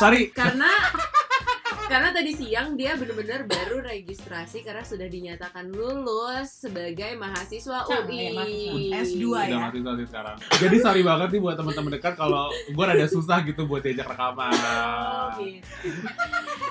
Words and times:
Sorry. 0.00 0.32
Karena 0.32 0.70
karena 1.90 2.14
tadi 2.14 2.30
siang 2.38 2.78
dia 2.78 2.94
bener-bener 2.94 3.50
baru 3.50 3.82
registrasi 3.82 4.62
karena 4.62 4.86
sudah 4.86 5.10
dinyatakan 5.10 5.74
lulus 5.74 6.62
sebagai 6.62 7.18
mahasiswa 7.18 7.82
Cang, 7.82 8.06
UI. 8.06 8.30
ya, 8.30 8.30
mahasiswa. 8.30 9.02
S2 9.02 9.24
Udah 9.26 9.42
ya. 9.50 9.58
mati 9.58 9.78
sih 9.82 10.06
sekarang. 10.06 10.36
Jadi 10.54 10.76
sorry 10.78 11.02
banget 11.02 11.28
nih 11.34 11.40
buat 11.42 11.56
teman-teman 11.58 11.90
dekat 11.98 12.14
kalau 12.14 12.46
gue 12.54 12.84
rada 12.86 13.06
susah 13.10 13.42
gitu 13.42 13.66
buat 13.66 13.82
diajak 13.82 14.06
rekaman. 14.06 14.54
Oh, 14.54 15.26
gitu. 15.42 15.66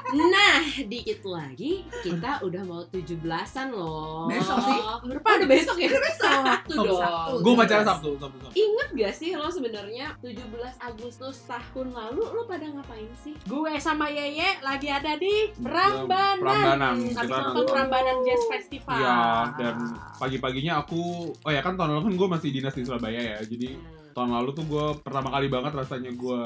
Nah, 0.09 0.63
dikit 0.87 1.21
lagi 1.27 1.83
kita 2.01 2.39
udah 2.41 2.61
mau 2.63 2.81
17-an 2.87 3.67
loh. 3.75 4.25
Besok 4.31 4.57
sih. 4.63 4.79
Berapa 5.03 5.29
ada 5.35 5.45
besok 5.45 5.77
ya? 5.83 5.89
Besok. 5.91 6.41
Sabtu 6.47 6.73
dong. 6.79 6.95
Sabtu. 7.03 7.33
Gue 7.43 7.53
pacaran 7.59 7.85
Sabtu, 7.85 8.09
Sabtu, 8.17 8.37
Sabtu. 8.39 8.55
Ingat 8.55 8.89
gak 8.95 9.13
sih 9.13 9.35
lo 9.35 9.51
sebenarnya 9.51 10.15
17 10.23 10.47
Agustus 10.79 11.43
tahun 11.43 11.87
lalu 11.91 12.23
lo 12.23 12.47
pada 12.47 12.65
ngapain 12.71 13.11
sih? 13.19 13.35
Gue 13.45 13.75
sama 13.83 14.07
Yeye 14.07 14.63
lagi 14.63 14.87
ada 14.89 15.08
di 15.17 15.49
Prambanan. 15.57 16.37
Prambanan. 16.37 16.95
Habis 17.09 17.25
Kita 17.25 17.41
nonton. 17.49 17.65
Prambanan 17.71 18.17
Jazz 18.27 18.43
Festival. 18.51 18.99
Iya, 18.99 19.19
dan 19.57 19.75
pagi-paginya 20.19 20.83
aku, 20.83 21.31
oh 21.33 21.51
ya 21.51 21.63
kan 21.63 21.79
tahun 21.79 21.97
lalu 21.97 22.01
kan 22.11 22.13
gue 22.19 22.27
masih 22.27 22.49
dinas 22.53 22.75
di 22.75 22.83
Surabaya 22.83 23.17
ya, 23.17 23.39
jadi 23.47 23.79
tahun 24.09 24.35
lalu 24.35 24.49
tuh 24.51 24.65
gue 24.67 24.85
pertama 24.99 25.31
kali 25.31 25.47
banget 25.47 25.71
rasanya 25.71 26.11
gue 26.11 26.43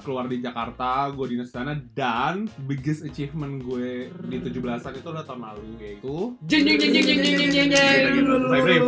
keluar 0.00 0.24
di 0.30 0.40
Jakarta, 0.40 1.12
gue 1.12 1.26
dinas 1.28 1.52
di 1.52 1.54
sana 1.54 1.76
dan 1.76 2.48
biggest 2.64 3.04
achievement 3.04 3.60
gue 3.60 4.08
di 4.26 4.40
17-an 4.40 4.94
itu 4.96 5.08
adalah 5.12 5.26
tahun 5.28 5.42
lalu 5.44 5.66
yaitu 5.82 6.32
Jeng 6.48 6.64
jeng 6.64 6.78
jeng 6.80 6.92
jeng 6.94 7.04
jeng 7.04 7.20
jeng 7.20 7.50
jeng 7.52 7.68
jeng 7.68 8.82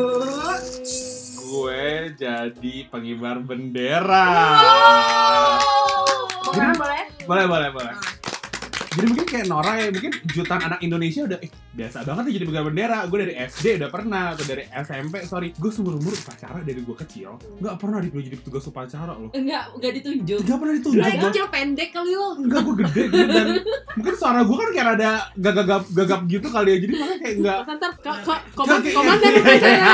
gue 1.55 2.11
jadi 2.19 2.75
pengibar 2.91 3.39
bendera. 3.39 4.27
Boleh, 6.43 6.75
boleh. 6.75 7.03
Boleh, 7.25 7.47
boleh, 7.47 7.69
boleh. 7.71 7.95
Jadi 8.95 9.07
mungkin 9.07 9.27
kayak 9.27 9.47
Nora 9.47 9.73
ya, 9.77 9.89
mungkin 9.89 10.13
jutaan 10.29 10.63
anak 10.65 10.81
Indonesia 10.81 11.23
udah 11.25 11.39
eh, 11.39 11.51
biasa 11.73 11.99
banget 12.01 12.23
nih 12.25 12.33
jadi 12.33 12.45
pengibar 12.45 12.67
bendera. 12.69 12.99
Gue 13.05 13.19
dari 13.21 13.35
SD 13.37 13.67
udah 13.77 13.91
pernah, 13.91 14.25
atau 14.31 14.45
dari 14.45 14.65
SMP, 14.71 15.15
sorry. 15.23 15.51
Gue 15.53 15.69
seumur 15.69 15.95
umur 15.95 16.13
upacara 16.13 16.59
dari 16.61 16.79
gue 16.79 16.97
kecil, 16.97 17.31
nggak 17.59 17.77
pernah 17.77 17.99
dipilih 17.99 18.25
jadi 18.25 18.37
petugas 18.39 18.65
upacara 18.65 19.13
loh. 19.13 19.31
Enggak, 19.33 19.65
enggak 19.75 19.93
ditunjuk. 19.95 20.39
Nggak 20.41 20.59
pernah 20.59 20.75
ditunjuk 20.75 21.03
gue. 21.03 21.23
kecil 21.25 21.45
pendek 21.49 21.91
kali 21.91 22.13
lo. 22.13 22.29
Enggak, 22.37 22.61
gue 22.63 22.75
gede 22.81 23.03
gitu 23.05 23.27
dan 23.29 23.47
mungkin 23.95 24.15
suara 24.15 24.41
gue 24.41 24.57
kan 24.57 24.69
kayak 24.71 24.89
ada 24.95 25.11
gagap 25.35 25.83
gagap 25.91 26.21
gitu 26.27 26.47
kali 26.47 26.69
ya. 26.71 26.79
Jadi 26.79 26.93
makanya 26.95 27.19
kayak 27.19 27.35
enggak 27.37 27.59
Ntar 27.65 27.93
komandan 28.55 28.81
kayak- 28.81 29.43
upacara. 29.43 29.93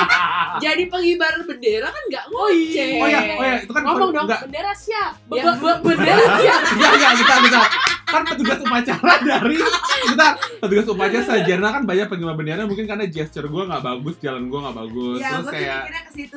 Jadi 0.64 0.82
pengibar 0.86 1.32
bendera 1.40 1.88
kan 1.88 2.02
enggak 2.04 2.24
ngoceh. 2.26 2.92
Oh 2.96 3.06
ya, 3.06 3.20
oh 3.32 3.44
ya, 3.44 3.54
itu 3.60 3.72
kan 3.72 3.82
Ngomong 3.82 4.10
dong, 4.10 4.26
bendera 4.26 4.72
siap. 4.72 5.12
Ya, 5.28 5.42
Be- 5.46 5.58
be- 5.58 5.80
Bendera 5.86 6.24
siap. 6.42 6.60
Enggak, 6.70 6.90
enggak, 6.92 7.12
bentar, 7.16 7.38
bentar. 7.40 7.62
Kan 8.10 8.22
petugas 8.26 8.58
upacara 8.60 9.12
dari 9.22 9.56
bentar, 10.02 10.32
petugas 10.58 10.86
upacara 10.86 11.22
sarjana 11.22 11.68
kan 11.70 11.82
banyak 11.84 12.06
pengibar 12.06 12.34
bendera 12.34 12.62
mungkin 12.64 12.84
karena 12.84 13.06
gesture 13.06 13.46
gue 13.46 13.62
nggak 13.64 13.80
bagus, 13.80 14.14
jalan 14.18 14.46
gue 14.46 14.58
nggak 14.58 14.76
bagus. 14.76 15.16
Ya, 15.16 15.28
Terus 15.30 15.40
gue 15.40 15.52
kayak. 15.52 15.80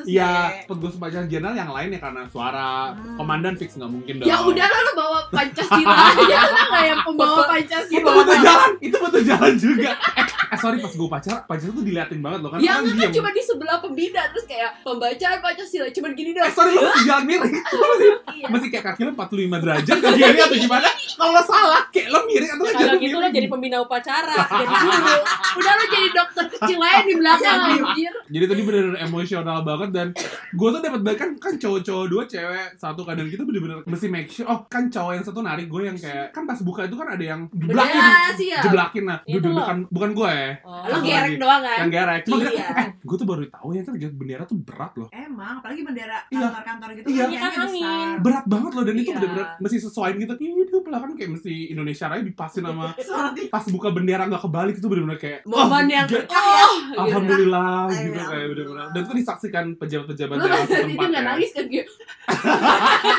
Iya, 0.04 0.30
petugas 0.64 0.94
upacara 0.94 1.24
jenderal 1.26 1.54
yang 1.54 1.70
lain 1.70 1.88
ya 1.90 2.00
karena 2.00 2.22
suara 2.26 2.66
Hmm. 2.94 3.16
komandan 3.16 3.54
fix 3.54 3.74
nggak 3.74 3.90
mungkin 3.90 4.14
dong. 4.16 4.26
Ya 4.26 4.36
udah 4.38 4.64
lah 4.64 4.80
lo 4.80 4.92
bawa 4.94 5.18
Pancasila 5.28 5.96
aja 6.12 6.38
lah 6.44 6.66
kayak 6.70 6.96
pembawa 7.02 7.34
Itu 7.34 7.42
Pancasila. 7.48 8.10
butuh 8.12 8.38
jalan, 8.38 8.70
itu 8.78 8.96
butuh 8.96 9.22
jalan 9.24 9.54
juga. 9.56 9.90
Eh, 10.54 10.56
eh 10.56 10.60
sorry 10.60 10.78
pas 10.78 10.92
gue 10.92 11.02
upacara, 11.04 11.38
Pancasila 11.44 11.72
tuh 11.72 11.82
diliatin 11.82 12.20
banget 12.20 12.40
loh 12.40 12.50
kan. 12.50 12.58
Ya 12.58 12.78
kan 12.78 12.86
kan 12.86 13.10
cuma 13.10 13.28
di 13.28 13.42
sebelah 13.42 13.78
pembina 13.78 14.22
terus 14.30 14.46
kayak 14.46 14.70
pembacaan 14.80 15.38
Pancasila 15.40 15.86
cuman 15.90 16.10
gini 16.12 16.30
Eh 16.30 16.34
doang. 16.36 16.54
sorry 16.54 16.70
lo 16.72 16.82
masih 16.84 17.04
jalan 17.04 17.24
miring. 17.24 17.54
Masih, 17.84 18.10
Iya. 18.34 18.46
masih 18.48 18.68
kayak 18.68 18.84
kaki 18.88 19.02
lo 19.04 19.10
45 19.12 19.62
derajat 19.62 19.96
ke 19.96 20.08
kiri 20.12 20.38
atau 20.40 20.56
gimana? 20.56 20.88
Kalau 21.14 21.30
lo 21.30 21.42
salah, 21.42 21.82
kayak 21.88 22.08
lo 22.08 22.20
miring 22.24 22.50
atau 22.52 22.64
Kalau 22.66 22.94
gitu 22.96 23.16
lo 23.16 23.28
jadi 23.28 23.46
pembina 23.46 23.76
upacara, 23.78 24.34
jadi 24.44 24.74
guru. 24.76 25.14
Udah 25.54 25.72
lo 25.72 25.84
jadi 25.88 26.08
dokter 26.12 26.44
kecil 26.48 26.78
aja 26.80 27.02
di 27.02 27.14
belakang 27.14 27.58
anjir. 27.64 28.12
Jadi 28.24 28.44
tadi 28.44 28.62
bener-bener 28.62 28.98
emosional 29.00 29.58
banget 29.62 29.90
dan 29.90 30.06
gue 30.50 30.68
tuh 30.68 30.80
dapat 30.80 31.00
kan 31.14 31.30
kan 31.36 31.54
cowok-cowok 31.54 32.06
dua 32.06 32.22
cewek 32.24 32.68
satu 32.74 33.02
kadang 33.02 33.26
kita 33.26 33.42
bener-bener 33.42 33.82
mesti 33.84 34.06
make 34.06 34.28
sure 34.28 34.44
oh 34.44 34.66
kan 34.66 34.86
cowok 34.86 35.12
yang 35.14 35.24
satu 35.24 35.40
narik 35.40 35.66
gue 35.66 35.82
yang 35.84 35.96
kayak 35.96 36.30
kan 36.30 36.44
pas 36.44 36.58
buka 36.58 36.84
itu 36.84 36.94
kan 36.94 37.08
ada 37.08 37.24
yang 37.24 37.40
jeblakin 37.48 37.94
Bendera 37.94 38.34
sih 38.34 38.48
ya. 38.50 38.60
jeblakin 38.60 39.04
nah 39.04 39.18
bukan 39.24 39.76
bukan 39.88 40.10
gue 40.12 40.28
ya 40.28 40.43
Oh. 40.60 40.84
Lo 40.84 40.96
gerek 41.00 41.22
lagi. 41.26 41.36
doang 41.36 41.60
kan? 41.60 41.76
yang 41.76 41.90
gerek 41.90 42.20
cuma 42.22 42.34
Iya. 42.34 42.44
gerek, 42.44 42.56
eh 42.74 42.88
gue 42.98 43.16
tuh 43.16 43.26
baru 43.26 43.42
tahu 43.46 43.68
ya 43.70 43.82
kan 43.82 43.92
bendera 43.94 44.42
tuh 44.44 44.56
berat 44.58 44.92
loh 44.94 45.08
Emang, 45.10 45.54
apalagi 45.58 45.80
bendera 45.82 46.18
Iya. 46.26 46.38
kantor-kantor 46.42 46.88
gitu 46.94 47.06
Iya. 47.06 47.22
kan 47.22 47.24
Kan 47.24 47.32
yang 47.34 47.54
angin. 47.54 47.68
besar. 47.74 48.16
berat 48.20 48.44
banget 48.44 48.72
loh 48.72 48.84
dan 48.84 48.94
itu 48.94 49.02
Iya. 49.04 49.14
bener-bener 49.14 49.46
mesti 49.58 49.76
sesuaiin 49.80 50.16
gitu 50.16 50.32
hidup 50.34 50.84
lah 50.86 50.98
kan 50.98 51.10
kayak 51.12 51.30
mesti 51.32 51.52
Indonesia 51.68 52.04
Raya 52.06 52.22
dipasin 52.22 52.62
sama 52.62 52.86
pas 53.54 53.64
buka 53.66 53.88
bendera 53.90 54.22
nggak 54.24 54.42
kebalik 54.42 54.74
itu 54.74 54.86
bener-bener 54.86 55.16
kayak 55.16 55.40
Momen 55.44 55.86
yang 55.86 56.06
ja- 56.06 56.24
oh, 56.24 56.68
gitu. 56.74 56.98
Alhamdulillah 57.00 57.86
Ayo, 57.86 57.98
gitu 58.02 58.14
ya 58.14 58.24
kayak 58.26 58.46
bener-bener 58.50 58.86
dan 58.86 59.00
itu 59.00 59.12
disaksikan 59.14 59.64
pejabat-pejabat 59.74 60.36
daerah 60.36 60.56
dia 60.58 60.76
setempat 60.76 61.06
nggak 61.06 61.16
ya 61.16 61.26
nangis 61.26 61.50
kan 61.50 61.64
gitu. 61.66 61.92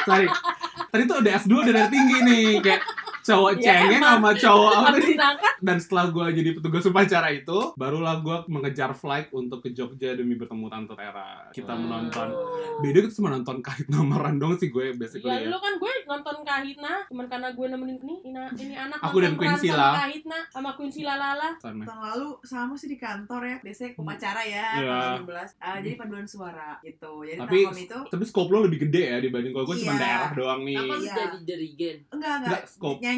Sorry. 0.00 0.26
Tadi 0.88 1.02
tuh 1.04 1.16
udah 1.20 1.32
S2 1.36 1.52
udah 1.52 1.74
dari 1.74 1.88
tinggi 1.90 2.16
nih 2.22 2.44
kayak 2.58 2.80
cowok 3.28 3.50
Ya, 3.54 3.62
cengeng 3.62 3.92
emang. 3.94 4.12
sama 4.14 4.30
cowok 4.34 4.72
apa 4.74 4.88
diangkat, 4.96 5.54
Dan 5.58 5.76
setelah 5.76 6.06
gue 6.08 6.26
jadi 6.32 6.50
petugas 6.52 6.84
upacara 6.84 7.28
itu, 7.30 7.58
barulah 7.74 8.16
gue 8.18 8.36
mengejar 8.46 8.90
flight 8.92 9.28
untuk 9.30 9.60
ke 9.60 9.70
Jogja 9.70 10.12
demi 10.12 10.34
bertemu 10.34 10.66
Tante 10.66 10.94
Tera. 10.94 11.50
Kita 11.50 11.72
menonton. 11.72 12.28
Beda 12.78 12.98
itu 13.00 13.10
cuma 13.14 13.28
nonton 13.30 13.60
kait 13.60 13.84
nomoran 13.88 14.36
dong 14.36 14.54
sih 14.54 14.68
gue 14.68 14.94
basically 14.94 15.28
Ya 15.28 15.40
ya. 15.40 15.48
lu 15.48 15.58
kan 15.58 15.74
gue 15.76 15.92
nonton 16.04 16.36
Kahitna, 16.40 17.04
cuman 17.06 17.26
karena 17.26 17.48
gue 17.50 17.66
nemenin 17.66 17.98
nih, 17.98 18.18
ini, 18.24 18.40
ini 18.58 18.74
anak 18.74 18.98
Aku 19.00 19.18
dan 19.18 19.34
sama 19.34 19.58
Sila. 19.58 19.88
Kahitna 19.98 20.38
sama 20.48 20.70
Queen 20.72 20.88
Sila 20.88 21.14
Lala. 21.14 21.50
Tahun 21.58 21.76
lalu 21.84 22.28
sama 22.42 22.72
sih 22.74 22.86
di 22.86 22.96
kantor 22.96 23.42
ya 23.42 23.56
biasanya 23.60 23.90
upacara 23.94 24.42
ya 24.42 24.66
tanggal 24.78 25.12
16 25.20 25.58
Ah, 25.58 25.76
jadi 25.76 25.94
paduan 25.94 26.24
suara 26.24 26.78
gitu 26.80 27.12
jadi 27.20 27.38
Tapi 27.38 27.58
itu 27.76 27.98
tapi 28.08 28.22
scope 28.24 28.48
lo 28.48 28.64
lebih 28.64 28.86
gede 28.86 29.02
ya 29.06 29.18
dibanding 29.18 29.50
kalau 29.50 29.66
gue 29.66 29.76
cuma 29.76 29.90
Iya. 29.90 30.00
daerah 30.00 30.30
doang 30.32 30.60
nih. 30.62 30.76
Apa 30.76 30.94
lu 30.94 31.02
Iya. 31.02 31.14
jadi 31.18 31.38
dirigen? 31.42 31.96
enggak 32.08 32.32
enggak 32.38 32.48
Enggak, 32.48 32.62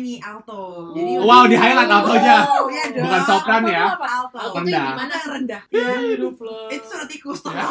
nyanyi 0.01 0.17
alto 0.19 0.57
Oh. 0.57 0.97
jadi 0.97 1.13
Wow, 1.21 1.45
di 1.45 1.55
highlight 1.55 1.93
altonya. 1.93 2.37
oh, 2.43 2.65
iya 2.67 2.85
dong. 2.89 3.05
Bukan 3.05 3.21
sopran 3.23 3.63
ya. 3.67 3.85
alto 3.93 4.37
Aku 4.39 4.49
tuh 4.51 4.59
Rendah. 4.59 4.73
yang 4.73 4.87
gimana? 4.89 4.97
Mana 4.99 5.17
rendah 5.31 5.63
Iya. 5.69 5.93
Hidup 6.11 6.37
lo. 6.41 6.57
itu 6.69 6.85
suara 6.87 7.05
tikus 7.05 7.39
tuh 7.39 7.53
Ya. 7.53 7.65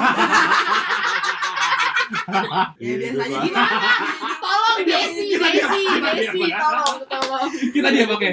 Ya, 2.79 2.93
biasanya 2.95 3.37
Hidup 3.39 3.51
gimana? 3.51 3.77
Tolong 4.39 4.77
Desi, 4.81 5.23
Kita 5.29 5.47
Desi, 5.47 5.81
kita 5.85 6.09
Desi, 6.15 6.41
tolong, 6.51 6.97
tolong. 7.05 7.49
Kita 7.71 7.87
dia 7.89 8.05
pakai. 8.07 8.31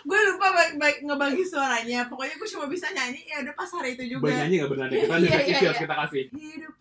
gue 0.00 0.20
lupa 0.26 0.48
baik 0.50 0.72
baik 0.74 0.96
ngebagi 1.02 1.44
suaranya 1.44 2.08
pokoknya 2.08 2.34
gue 2.34 2.48
cuma 2.48 2.66
bisa 2.66 2.88
nyanyi 2.90 3.22
ya 3.24 3.38
udah 3.38 3.54
pas 3.54 3.68
hari 3.70 3.92
itu 3.92 4.08
juga 4.08 4.24
Boleh 4.24 4.36
nyanyi 4.40 4.54
nggak 4.56 4.70
bernada? 4.70 4.90
Kita 4.90 5.04
Iya, 5.04 5.14
ada 5.14 5.26
iya, 5.38 5.54
harus 5.54 5.62
iya. 5.68 5.72
kita 5.78 5.94
kasih. 5.94 6.24
hiduplah 6.32 6.77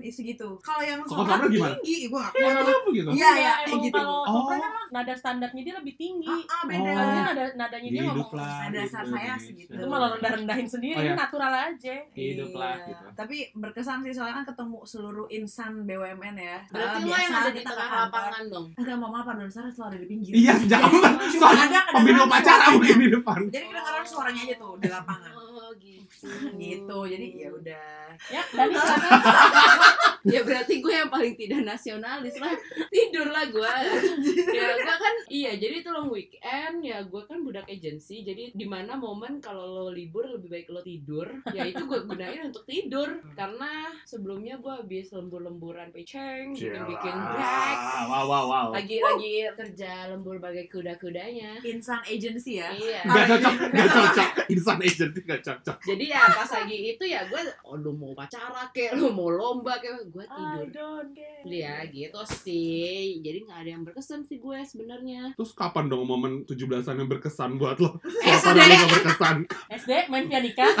Indonesia 0.00 0.22
gitu 0.24 0.48
kalau 0.58 0.82
yang 0.82 1.00
Kok 1.00 1.12
sopran 1.12 1.28
sopran 1.30 1.50
gimana? 1.50 1.76
tinggi 1.76 1.96
gue 2.02 2.18
gak 2.18 2.32
Ya, 2.32 2.48
kuat 2.50 2.64
Apa 2.70 2.88
gitu? 2.90 3.10
Iya, 3.12 3.30
iya, 3.34 3.52
kayak 3.60 3.78
gitu. 3.82 3.94
Kalau 3.94 4.16
Oh. 4.20 4.26
sopran 4.26 4.58
emang 4.58 4.86
nada 4.90 5.14
standarnya 5.14 5.60
dia 5.60 5.74
lebih 5.76 5.94
tinggi. 5.94 6.26
ah, 6.26 6.42
ah, 6.50 6.62
beda 6.64 6.90
Karena 6.90 7.22
nada 7.22 7.44
nadanya 7.54 7.88
dia 7.88 8.02
ngomong. 8.02 8.30
Ada 8.32 8.68
dasar 8.72 9.04
saya 9.04 9.14
Indonesia. 9.30 9.36
segitu. 9.42 9.70
itu 9.70 9.84
malah 9.86 10.08
rendah-rendahin 10.12 10.66
sendiri, 10.66 10.94
Oh, 10.94 11.02
iya. 11.02 11.14
natural 11.14 11.52
aja. 11.54 11.94
Hiduplah 12.10 12.72
Iya. 12.74 12.86
gitu. 12.88 13.04
Tapi 13.14 13.36
berkesan 13.54 13.98
sih 14.00 14.12
soalnya 14.12 14.34
kan 14.36 14.46
ketemu 14.48 14.78
seluruh 14.82 15.26
insan 15.28 15.84
BUMN 15.84 16.34
ya. 16.34 16.58
Berarti 16.66 16.96
Ah, 16.96 17.02
lo 17.02 17.12
yang 17.12 17.20
biasa 17.28 17.36
ada 17.36 17.50
di 17.50 17.62
tengah 17.62 17.88
lapangan 18.02 18.42
dong. 18.48 18.66
Enggak 18.74 18.96
mau 18.96 19.08
apa 19.10 19.22
paduan 19.28 19.46
suara 19.48 19.68
selalu 19.68 19.86
ada 19.86 19.98
di 19.98 20.08
pinggir. 20.08 20.32
Iya, 20.32 20.52
cuma 20.56 20.88
Soalnya 21.30 21.80
pembina 21.88 22.18
upacara 22.22 22.40
suaranya. 22.40 22.72
mungkin 22.72 22.96
di 22.96 23.08
depan. 23.10 23.40
Jadi 23.48 23.64
kedengaran 23.66 24.04
suaranya 24.04 24.40
aja 24.42 24.54
tuh 24.56 24.72
di 24.76 24.88
lapangan. 24.88 25.32
Oh 25.32 25.70
gitu. 25.76 26.26
gitu. 26.56 26.98
Jadi 27.06 27.26
ya 27.36 27.50
udah. 27.52 27.90
Ya. 28.26 28.42
ya 30.32 30.44
berarti 30.44 30.84
gue 30.84 30.92
yang 30.92 31.08
paling 31.08 31.32
tidak 31.32 31.64
nasionalis 31.64 32.36
lah 32.36 32.52
tidur 32.92 33.24
lah 33.32 33.48
gue 33.48 33.72
ya 34.58 34.68
gue 34.76 34.96
kan 35.00 35.14
iya 35.32 35.56
jadi 35.56 35.80
itu 35.80 35.88
long 35.88 36.12
weekend 36.12 36.84
ya 36.84 37.00
gue 37.02 37.22
kan 37.24 37.40
budak 37.40 37.64
agency 37.66 38.20
jadi 38.20 38.52
di 38.52 38.66
mana 38.68 39.00
momen 39.00 39.40
kalau 39.40 39.64
lo 39.64 39.86
libur 39.88 40.28
lebih 40.28 40.52
baik 40.52 40.68
lo 40.68 40.84
tidur 40.84 41.24
ya 41.56 41.64
itu 41.64 41.80
gue 41.88 42.04
gunain 42.04 42.52
untuk 42.52 42.68
tidur 42.68 43.24
karena 43.32 43.88
sebelumnya 44.04 44.60
gue 44.60 44.68
habis 44.84 45.08
lembur-lemburan 45.10 45.88
peceng 45.88 46.52
bikin 46.52 46.84
bikin 46.84 47.16
break 47.16 47.78
Wow, 48.10 48.26
wow, 48.26 48.44
wow. 48.44 48.68
lagi 48.74 49.00
lagi 49.00 49.48
kerja 49.56 50.12
lembur 50.12 50.36
bagai 50.36 50.68
kuda-kudanya 50.68 51.60
Insan 51.62 52.00
agency 52.04 52.60
ya. 52.60 52.68
iya 52.72 53.00
Gak 53.04 53.24
cocok, 53.28 53.54
gak 53.72 53.88
cocok. 53.88 54.28
Insan 54.52 54.78
agency 54.80 55.20
gak 55.24 55.42
cocok. 55.42 55.76
jadi 55.80 56.04
ya 56.12 56.20
pas 56.36 56.50
lagi 56.50 56.76
itu 56.92 57.04
ya 57.08 57.24
gue 57.24 57.40
oh 57.64 57.76
lu 57.78 57.96
mau 57.96 58.12
pacara 58.12 58.68
kayak 58.70 59.00
lu 59.00 59.08
mau 59.12 59.32
lomba 59.32 59.79
kayak 59.80 59.94
gue 60.06 60.24
tidur 60.24 60.60
I 60.60 60.70
don't 60.70 61.10
care. 61.10 61.42
Iya 61.42 61.74
gitu 61.86 62.20
sih. 62.38 62.98
Jadi 63.18 63.38
nggak 63.42 63.58
ada 63.58 63.70
yang 63.70 63.82
berkesan 63.82 64.20
sih 64.22 64.36
gue 64.36 64.58
sebenarnya. 64.62 65.32
Terus 65.34 65.52
kapan 65.52 65.86
dong 65.86 66.04
momen 66.04 66.44
17-an 66.44 66.96
yang 66.96 67.08
berkesan 67.08 67.56
buat 67.56 67.76
lo? 67.76 67.96
Eh, 68.02 68.30
Kapan 68.30 68.54
lu 68.56 68.74
gak 68.76 68.90
berkesan? 68.94 69.36
SD 69.70 69.90
main 70.06 70.24
pianika. 70.26 70.66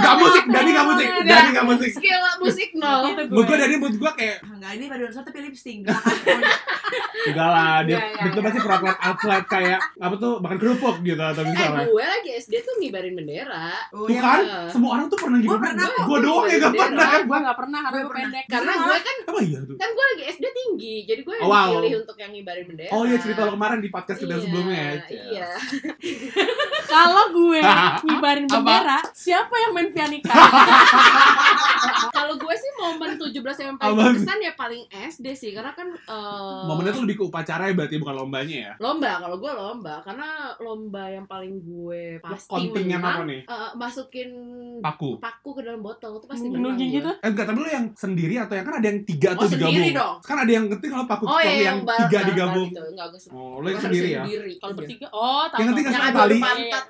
Gak 0.00 0.16
musik, 0.16 0.44
Dani 0.46 0.70
gak 0.70 0.86
musik, 0.86 1.06
Dani 1.22 1.48
gak 1.50 1.66
musik. 1.66 1.90
Skill 1.92 2.20
musik 2.38 2.70
nol. 2.74 3.02
Itu 3.10 3.22
gue. 3.26 3.56
Dani 3.58 3.74
buat 3.76 3.94
gue 3.94 4.12
kayak 4.14 4.36
Enggak, 4.46 4.72
ini 4.76 4.84
paduan 4.86 5.10
suara 5.10 5.24
tapi 5.24 5.38
lipstick. 5.42 5.78
Gerakan 5.82 6.40
Enggak 7.22 7.48
lah, 7.48 7.76
dia 7.82 7.92
Iya, 7.92 8.00
iya, 8.00 8.24
itu 8.24 8.34
iya. 8.34 8.44
pasti 8.44 8.58
peraturan 8.60 8.96
atlet 8.98 9.44
kayak 9.46 9.80
apa 9.94 10.14
tuh 10.16 10.32
makan 10.38 10.58
kerupuk 10.58 10.96
gitu 11.02 11.20
atau 11.20 11.42
Eh 11.42 11.48
misalnya. 11.48 11.84
gue 11.86 12.04
lagi 12.06 12.30
SD 12.34 12.54
tuh 12.60 12.74
ngibarin 12.78 13.14
bendera 13.14 13.68
Oh, 13.90 14.04
Tuh 14.04 14.10
iya, 14.10 14.20
kan, 14.20 14.40
Iya. 14.40 14.58
semua 14.68 14.90
orang 14.94 15.06
tuh 15.06 15.18
pernah 15.18 15.38
kok. 15.38 15.58
Gue 16.02 16.18
doang 16.20 16.44
ya 16.46 16.56
gak 16.58 16.72
pernah. 16.74 17.08
gue 17.20 17.38
gak 17.42 17.58
pernah 17.58 17.69
karena 17.72 17.88
Gue 17.88 17.96
gue 17.96 18.02
pernah. 18.04 18.20
pendek 18.26 18.44
Karena 18.46 18.72
gue 18.76 18.96
kan 18.98 19.16
Apa 19.22 19.40
iya 19.40 19.58
tuh? 19.62 19.76
kan 19.76 19.88
gue 19.90 20.04
lagi 20.06 20.22
SD 20.32 20.44
tinggi, 20.50 20.94
jadi 21.04 21.20
gue 21.20 21.34
yang 21.34 21.42
Oh, 21.42 21.50
wow. 21.50 21.66
dipilih 21.70 21.92
untuk 22.00 22.16
yang 22.16 22.30
ngibarin 22.30 22.64
bendera. 22.64 22.90
Oh 22.90 23.02
iya 23.02 23.16
cerita 23.16 23.40
lo 23.40 23.52
kemarin 23.52 23.78
di 23.78 23.88
podcast 23.88 24.18
kita 24.18 24.32
Iya, 24.32 24.42
sebelumnya 24.42 24.76
ya. 24.76 24.92
Iya. 25.08 25.48
kalau 26.92 27.24
gue 27.30 27.60
ngibarin 28.04 28.44
Apa? 28.44 28.54
bendera 28.56 28.98
siapa 29.12 29.54
yang 29.56 29.72
main 29.72 29.88
pianika 29.90 30.34
Kalau 32.10 32.34
gue 32.36 32.54
sih 32.54 32.70
momen 32.76 33.16
17 33.16 33.32
yang 33.60 33.76
paling 33.76 33.96
berkesan 33.96 34.38
ya 34.40 34.52
paling 34.54 34.82
SD 34.90 35.26
sih, 35.32 35.50
karena 35.50 35.72
kan 35.72 35.88
eh, 35.88 36.62
Momennya 36.66 36.92
tuh 36.92 37.04
lebih 37.04 37.16
ke 37.16 37.24
upacara 37.24 37.66
ya 37.66 37.74
berarti 37.74 37.96
bukan 37.96 38.14
lombanya 38.16 38.56
ya. 38.60 38.72
lomba 38.78 39.18
kalau 39.18 39.36
gue 39.36 39.52
lomba 39.52 39.94
karena 40.02 40.28
lomba 40.58 41.04
yang 41.08 41.26
paling 41.26 41.60
gue 41.60 42.18
pasti 42.20 42.68
menang 42.68 43.00
apa 43.00 43.22
nih? 43.24 43.40
eh, 43.42 43.70
masukin 43.74 44.30
Paku. 44.80 45.16
paku 45.18 45.50
ke 45.52 45.62
dalam 45.62 45.80
botol 45.80 46.16
itu 46.16 46.26
pasti 46.26 46.46
menang 46.48 46.76
gitu 46.76 47.10
Eh 47.16 47.28
enggak, 47.28 47.46
tapi 47.46 47.59
lo 47.60 47.68
yang 47.68 47.86
sendiri 47.92 48.34
atau 48.36 48.52
yang 48.52 48.64
kan 48.64 48.76
ada 48.76 48.86
yang 48.86 49.00
tiga 49.02 49.28
Oh, 49.30 49.34
tuh 49.36 49.48
digabung. 49.48 49.70
sendiri 49.70 49.88
dong. 49.92 50.14
Kan 50.20 50.36
ada 50.38 50.50
yang 50.50 50.64
penting 50.68 50.90
kalau 50.90 51.06
paku 51.06 51.24
Oh 51.24 51.36
yang, 51.36 51.44
iya 51.46 51.62
yang 51.62 51.78
yang 51.78 51.98
tiga 52.00 52.18
digabung. 52.24 52.68
bal 52.68 52.74
itu. 52.74 52.90
Enggak, 52.90 53.06
gue 53.06 53.20
Oh, 53.30 53.54
lo 53.54 53.60
gue 53.60 53.70
yang 53.70 53.80
sendiri 53.80 54.08
ya? 54.10 54.22
sendiri. 54.22 54.52
kalau 54.54 54.66
Iya. 54.66 54.78
bertiga 54.78 55.06
oh 55.10 55.42
tahu 55.44 55.58
Yang 55.60 55.68
satu 55.70 56.00
adu 56.00 56.16
tali. 56.16 56.38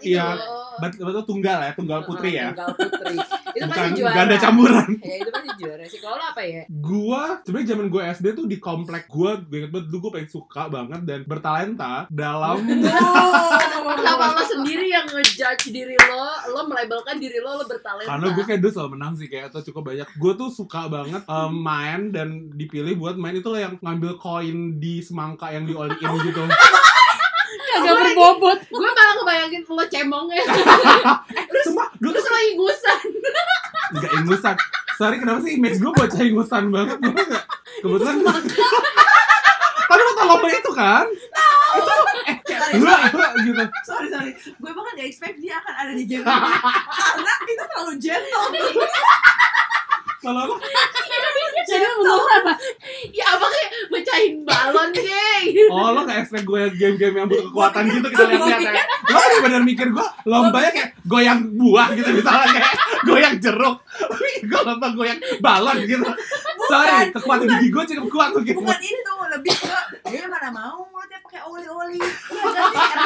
Iya. 0.03 0.27
loh. 0.33 0.71
Bat- 0.77 0.99
Betul 1.01 1.25
tunggal 1.27 1.59
ya, 1.61 1.71
tunggal 1.75 2.01
putri 2.03 2.31
ya. 2.33 2.49
Tunggal 2.51 2.69
putri. 2.73 3.17
itu 3.51 3.59
Bukan 3.61 3.71
pasti 3.73 3.99
juara. 3.99 4.15
ganda 4.15 4.37
campuran. 4.39 4.89
Ya 5.03 5.15
itu 5.17 5.31
pasti 5.31 5.51
juara 5.57 5.85
sih. 5.85 5.99
Kalau 5.99 6.23
apa 6.23 6.41
ya? 6.41 6.63
Gua 6.71 7.23
sebenarnya 7.41 7.69
zaman 7.69 7.87
gue 7.89 8.03
SD 8.09 8.27
tuh 8.33 8.47
di 8.47 8.57
komplek 8.59 9.03
gua, 9.07 9.31
gue 9.39 9.57
inget 9.59 9.71
banget 9.71 9.87
dulu 9.89 9.99
gue 10.01 10.13
paling 10.13 10.31
suka 10.31 10.63
banget 10.69 11.01
dan 11.03 11.21
bertalenta 11.25 12.07
dalam 12.09 12.63
Oh. 12.63 12.63
Kenapa 13.99 14.33
lo 14.33 14.43
sendiri 14.45 14.87
yang 14.87 15.03
ngejudge 15.05 15.67
diri 15.69 15.97
lo, 15.99 16.23
lo 16.49 16.61
melabelkan 16.65 17.17
diri 17.17 17.39
lo 17.39 17.57
lo 17.57 17.65
bertalenta. 17.65 18.07
karena 18.09 18.27
gue 18.31 18.45
kayak 18.45 18.61
dulu 18.61 18.71
selalu 18.71 18.91
menang 18.95 19.13
sih 19.15 19.27
kayak 19.27 19.51
atau 19.51 19.61
cukup 19.63 19.83
banyak. 19.85 20.07
Gue 20.15 20.33
tuh 20.37 20.49
suka 20.61 20.93
banget 20.93 21.23
em, 21.25 21.53
main 21.57 22.01
dan 22.13 22.53
dipilih 22.53 23.01
buat 23.01 23.17
main 23.17 23.33
itu 23.33 23.49
loh 23.49 23.61
yang 23.61 23.75
ngambil 23.81 24.21
koin 24.21 24.77
di 24.77 25.01
semangka 25.01 25.49
yang 25.49 25.65
dioliin 25.65 26.13
gitu. 26.29 26.45
kagak 27.71 27.95
berbobot 27.97 28.59
gue 28.69 28.91
malah 28.93 29.15
ngebayangin 29.17 29.63
lo 29.65 29.85
cemongnya 29.89 30.45
Sumpah, 31.67 31.89
dulu 31.97 32.13
terus 32.13 32.25
tuh 32.25 32.33
lo 32.33 32.41
ingusan 32.53 33.01
nggak 33.91 34.13
ingusan. 34.23 34.57
Sorry 35.01 35.17
kenapa 35.19 35.41
sih 35.43 35.59
image 35.59 35.83
gue 35.83 35.91
bocah 35.91 36.23
ingusan 36.23 36.71
banget 36.71 36.99
gue 37.03 37.11
nggak 37.11 37.45
kebetulan. 37.83 38.17
Tapi 39.91 40.01
lo 40.07 40.13
tau 40.15 40.27
lomba 40.31 40.49
itu 40.55 40.71
kan? 40.71 41.07
Itu 41.75 41.95
eh 42.31 42.79
gua, 42.79 42.95
gua 43.11 43.29
gitu. 43.43 43.65
sorry 43.83 44.07
sorry 44.07 44.31
gue 44.39 44.71
bahkan 44.71 44.93
gak 44.95 45.09
expect 45.11 45.37
dia 45.43 45.59
akan 45.59 45.75
ada 45.75 45.93
di 45.95 46.05
game 46.07 46.23
ini 46.23 46.51
karena 46.95 47.33
itu 47.51 47.65
terlalu 47.67 47.95
gentle 47.99 48.47
Kalau 50.21 50.43
lo 50.45 50.57
jadi 51.61 51.87
menurut 51.97 52.29
apa 52.41 52.53
ya 53.09 53.25
apa 53.37 53.47
kayak 53.47 53.71
mecahin 53.89 54.35
balon 54.45 54.89
kayak 54.93 55.41
Oh 55.73 55.97
lo 55.97 56.05
gak 56.05 56.25
expect 56.25 56.45
gue 56.45 56.63
game-game 56.77 57.15
yang 57.17 57.27
butuh 57.29 57.49
kekuatan 57.49 57.83
gitu 57.89 58.07
kita 58.13 58.25
lihat-lihat 58.29 58.61
ya. 58.61 58.85
Lo 59.09 59.17
bener-bener 59.17 59.63
mikir 59.65 59.87
gue 59.89 60.07
lombanya 60.29 60.71
kayak 60.77 60.89
goyang 61.09 61.41
buah 61.57 61.89
gitu 61.97 62.11
misalnya 62.13 62.53
kayak 62.53 62.75
goyang 63.09 63.35
jeruk. 63.41 63.77
Gue 64.45 64.61
lomba 64.61 64.87
goyang 64.93 65.21
balon 65.41 65.79
gitu. 65.89 66.05
Sorry, 66.69 67.09
kekuatan 67.17 67.47
gigi 67.57 67.69
gue 67.73 67.85
cukup 67.97 68.07
kuat 68.13 68.31
gitu 68.45 68.61
bukan 68.61 68.79
itu 68.83 69.13
lebih 69.31 69.55
ke 69.57 69.79
dia 70.11 70.27
mana 70.27 70.51
mau 70.51 70.90
oli-oli. 71.51 71.99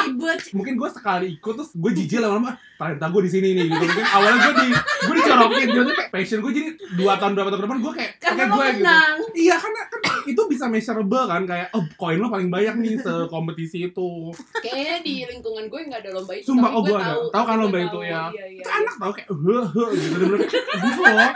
Ribet 0.05 0.39
Mungkin 0.53 0.73
gue 0.77 0.89
sekali 0.93 1.25
ikut 1.37 1.53
terus 1.57 1.71
gue 1.73 1.91
jijik 1.95 2.21
lama-lama 2.21 2.57
Talenta 2.75 3.07
gue 3.07 3.21
di 3.25 3.31
sini 3.31 3.47
nih 3.55 3.65
gitu 3.71 3.83
Mungkin 3.87 4.07
awalnya 4.11 4.39
gue 4.39 4.53
di 4.59 4.67
gue 4.75 5.15
dicorokin 5.17 5.67
gitu 5.71 5.91
kayak 5.95 6.11
passion 6.11 6.39
gue 6.43 6.51
jadi 6.53 6.69
dua 6.99 7.13
tahun 7.17 7.31
berapa 7.33 7.49
tahun 7.53 7.63
depan 7.65 7.79
gue 7.81 7.93
kayak 7.95 8.11
karena 8.21 8.37
kayak 8.37 8.51
gue 8.51 8.65
gitu. 8.65 9.23
Iya 9.35 9.55
karena 9.59 9.81
kan 9.87 10.01
itu 10.25 10.41
bisa 10.49 10.65
measurable 10.65 11.25
kan 11.29 11.41
kayak 11.45 11.67
oh 11.77 11.83
koin 11.95 12.17
lo 12.17 12.27
paling 12.33 12.49
banyak 12.49 12.75
nih 12.81 12.93
sekompetisi 12.99 13.93
itu. 13.93 14.33
Kayaknya 14.59 14.97
di 15.05 15.15
lingkungan 15.29 15.65
gue 15.69 15.79
nggak 15.85 16.01
ada 16.01 16.11
lomba 16.17 16.33
itu 16.33 16.49
Sumpah, 16.49 16.69
tapi 16.73 16.77
oh, 16.77 16.81
gue 16.83 16.99
tahu. 16.99 17.23
Tahu 17.29 17.43
kan 17.45 17.55
lomba 17.61 17.77
tahu. 17.77 17.87
itu 17.87 17.99
ya? 18.05 18.23
iya, 18.33 18.45
iya, 18.49 18.59
itu 18.61 18.69
anak 18.69 18.95
tau 18.97 19.11
kayak 19.13 19.29
heh 19.29 19.65
heh 19.69 19.89
gitu 19.93 20.15
bener-bener. 20.17 20.39
Gitu 20.49 21.01
loh. 21.01 21.31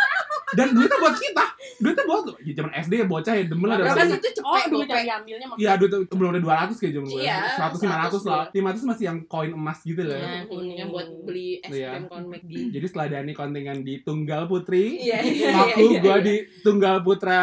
Dan 0.50 0.68
duitnya 0.74 0.98
buat 0.98 1.16
kita. 1.16 1.46
Duitnya 1.78 2.04
buat 2.10 2.22
lo. 2.26 2.34
Ya 2.42 2.54
zaman 2.58 2.72
SD 2.74 2.94
ya 2.98 3.06
bocah 3.06 3.34
ya 3.38 3.44
demen 3.46 3.68
lah 3.70 3.78
berapa 3.78 4.02
sih? 4.02 4.18
itu 4.18 4.30
cepet 4.42 4.50
oh 4.50 4.58
duit 4.66 4.88
gopek. 4.90 4.98
yang 4.98 5.06
diambilnya 5.06 5.48
maksudnya 5.48 5.70
Iya, 5.70 5.72
duit 5.78 5.92
belum 6.10 6.30
ada 6.34 6.42
200 6.74 6.82
kayak 6.82 6.94
zaman 7.00 7.10
gue. 7.10 7.22
Iya, 7.22 7.40
100 7.56 7.80
500 7.80 8.24
lah. 8.26 8.44
500 8.52 8.90
masih 8.90 9.04
yang 9.06 9.20
koin 9.26 9.52
emas 9.52 9.80
gitu 9.82 10.02
loh. 10.02 10.14
Iya. 10.14 10.42
Hmm, 10.46 10.70
yang 10.70 10.90
buat 10.90 11.08
beli 11.22 11.50
es 11.58 11.72
Iya. 11.72 11.90
krim 11.94 12.06
kon 12.06 12.24
McD 12.28 12.52
Jadi 12.70 12.86
setelah 12.86 13.08
Dani 13.10 13.32
kontingen 13.32 13.78
di 13.80 13.94
Tunggal 14.00 14.44
Putri, 14.46 15.00
iya 15.00 15.20
iya 15.20 15.50
aku 15.56 15.86
iya, 15.90 16.00
gua 16.00 16.18
iya. 16.18 16.26
di 16.26 16.36
Tunggal 16.60 16.96
Putra 17.02 17.42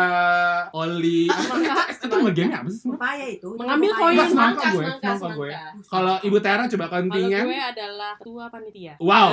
Oli. 0.70 1.26
Apa 1.26 1.54
namanya? 1.54 1.74
itu 1.96 2.16
ngegame 2.16 2.54
apa 2.54 2.68
sih 2.68 2.78
sebenarnya? 2.78 2.98
Papaya 2.98 3.26
itu 3.28 3.48
Mengambil 3.52 3.90
koin. 3.92 4.12
Enggak, 4.12 4.28
semangka 4.28 4.36
Semangka, 4.56 4.68
gue, 4.68 4.84
semangka, 4.86 5.10
semangka 5.12 5.36
gue. 5.36 5.50
Kalau 5.86 6.14
Ibu 6.22 6.38
Tera 6.38 6.62
coba 6.66 6.84
kalau 6.86 6.94
kontingen. 6.96 7.44
gue 7.44 7.58
adalah 7.58 8.12
ketua 8.16 8.44
panitia 8.46 8.92
Wow. 8.98 9.30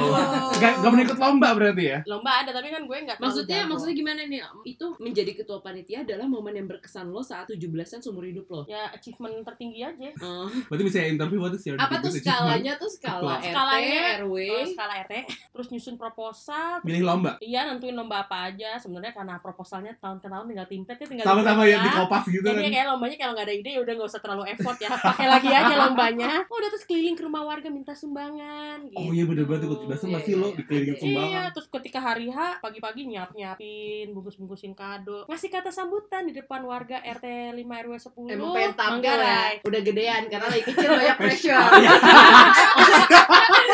Gak, 0.53 0.73
gak 0.79 0.89
pernah 0.89 1.05
ikut 1.05 1.19
lomba 1.19 1.49
berarti 1.53 1.83
ya? 1.85 1.99
lomba 2.05 2.31
ada 2.35 2.51
tapi 2.51 2.67
kan 2.67 2.83
gue 2.83 2.97
nggak 2.99 3.17
terlalu 3.17 3.29
Maksudnya 3.29 3.59
jago. 3.59 3.69
maksudnya 3.69 3.95
gimana 3.95 4.21
nih? 4.25 4.39
Itu 4.65 4.85
menjadi 4.97 5.31
ketua 5.33 5.59
panitia 5.59 5.97
adalah 6.01 6.25
momen 6.25 6.53
yang 6.53 6.67
berkesan 6.67 7.07
lo 7.07 7.21
saat 7.21 7.45
17-an 7.47 7.99
seumur 7.99 8.23
hidup 8.23 8.45
lo. 8.47 8.61
ya 8.65 8.89
achievement 8.89 9.43
tertinggi 9.43 9.81
aja 9.81 10.09
Eh, 10.15 10.47
Berarti 10.65 10.83
bisa 10.83 10.97
interview 11.01 11.39
what 11.39 11.51
is 11.51 11.63
your 11.63 11.75
apa 11.75 11.95
tuh 11.95 12.07
achievement? 12.07 12.23
skalanya 12.23 12.73
tuh 12.75 12.89
skala 12.89 13.33
RT, 13.35 13.45
Skalanya, 13.47 14.01
RW. 14.19 14.35
Oh, 14.47 14.65
skala 14.67 14.93
RT 15.01 15.13
terus 15.49 15.67
nyusun 15.67 15.95
proposal 15.95 16.81
Milih 16.81 17.03
lomba. 17.03 17.31
iya 17.39 17.63
nentuin 17.63 17.93
lomba 17.93 18.21
apa 18.21 18.47
aja 18.47 18.75
sebenarnya 18.75 19.11
karena 19.11 19.37
proposalnya 19.37 19.93
tahun 19.97 20.17
ke 20.17 20.27
tahun 20.27 20.45
tinggal 20.47 20.67
template 20.67 20.99
ya 20.99 21.07
tinggal 21.07 21.25
Sama-sama 21.25 21.63
ya 21.63 21.77
di 21.77 21.89
kopas 21.89 22.23
gitu 22.25 22.43
jadi 22.43 22.59
kan. 22.59 22.71
kayak 22.71 22.87
lombanya 22.87 23.15
kalau 23.17 23.33
nggak 23.33 23.45
ada 23.45 23.55
ide 23.55 23.69
ya 23.69 23.79
udah 23.79 23.93
nggak 23.93 24.09
usah 24.09 24.21
terlalu 24.21 24.43
effort 24.49 24.77
ya 24.77 24.89
pakai 24.91 25.27
lagi 25.27 25.49
aja 25.49 25.73
lombanya 25.79 26.31
oh 26.43 26.55
udah 26.55 26.69
terus 26.69 26.83
keliling 26.83 27.13
ke 27.13 27.23
rumah 27.23 27.43
warga 27.43 27.67
minta 27.67 27.93
sumbangan 27.93 28.77
gitu 28.85 28.97
Oh 28.99 29.09
iya 29.09 29.23
bener 29.23 29.43
banget 29.43 29.65
ikut 29.65 29.79
biasa 29.85 30.03
Iya, 30.05 30.19
iya, 30.19 30.35
lo 30.35 30.45
iya. 30.45 30.55
dikelilingin 30.55 30.89
Iya, 30.89 30.99
sumbangan. 30.99 31.29
Iya, 31.29 31.43
terus 31.51 31.67
ketika 31.71 31.99
hari 31.99 32.27
H 32.27 32.37
pagi-pagi 32.59 33.01
nyiap 33.05 33.29
nyiapin, 33.31 34.07
bungkus 34.09 34.35
bungkusin 34.35 34.73
kado, 34.73 35.25
ngasih 35.25 35.49
kata 35.49 35.69
sambutan 35.69 36.23
di 36.23 36.33
depan 36.33 36.61
warga 36.61 36.99
RT 36.99 37.25
5 37.51 37.63
RW 37.83 37.93
10 37.95 38.29
Emang 38.29 38.51
pengen 38.51 38.73
tampil 38.73 39.15
ya. 39.15 39.41
Udah 39.59 39.81
gedean 40.03 40.23
karena 40.27 40.47
lagi 40.51 40.63
kecil 40.65 40.89
banyak 40.91 41.15
pressure. 41.15 41.63
Iya. 41.79 41.91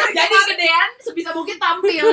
Jadi 0.10 0.36
gedean 0.48 0.90
sebisa 1.00 1.30
mungkin 1.32 1.56
tampil. 1.58 2.06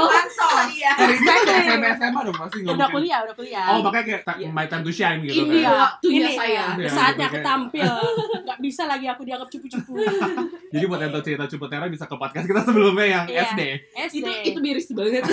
Iya. 0.73 0.91
Dari 0.97 1.13
itu 1.13 1.25
kan 1.27 1.37
SMA 1.45 1.89
SMA 1.97 2.21
dong 2.23 2.37
pasti 2.37 2.57
Udah 2.59 2.73
ngomongin. 2.73 2.93
kuliah, 2.95 3.19
udah 3.23 3.35
kuliah. 3.35 3.67
Oh 3.69 3.81
makanya 3.83 4.05
kayak 4.07 4.23
Iya. 4.37 4.49
my 4.51 4.67
time 4.67 4.83
to 4.83 4.91
shine 4.91 5.21
gitu 5.21 5.37
Ini 5.39 5.61
kan. 5.63 5.73
waktunya 5.79 6.21
Ini, 6.23 6.33
saya. 6.35 6.65
Iya, 6.75 6.89
saatnya 6.89 7.27
aku 7.27 7.39
tampil. 7.43 7.93
Nggak 8.47 8.59
bisa 8.63 8.83
lagi 8.85 9.07
aku 9.07 9.23
dianggap 9.23 9.49
cupu-cupu. 9.49 9.95
Jadi 10.73 10.85
buat 10.85 10.99
yang 10.99 11.11
tahu 11.11 11.23
cerita 11.23 11.45
Cupu 11.47 11.67
Tera 11.67 11.87
bisa 11.87 12.05
ke 12.05 12.17
podcast 12.17 12.45
kita 12.45 12.61
sebelumnya 12.63 13.07
yang 13.07 13.25
Iya. 13.27 13.43
SD. 13.47 13.61
SD. 14.09 14.17
Itu 14.19 14.31
itu 14.47 14.59
miris 14.59 14.87
banget. 14.91 15.25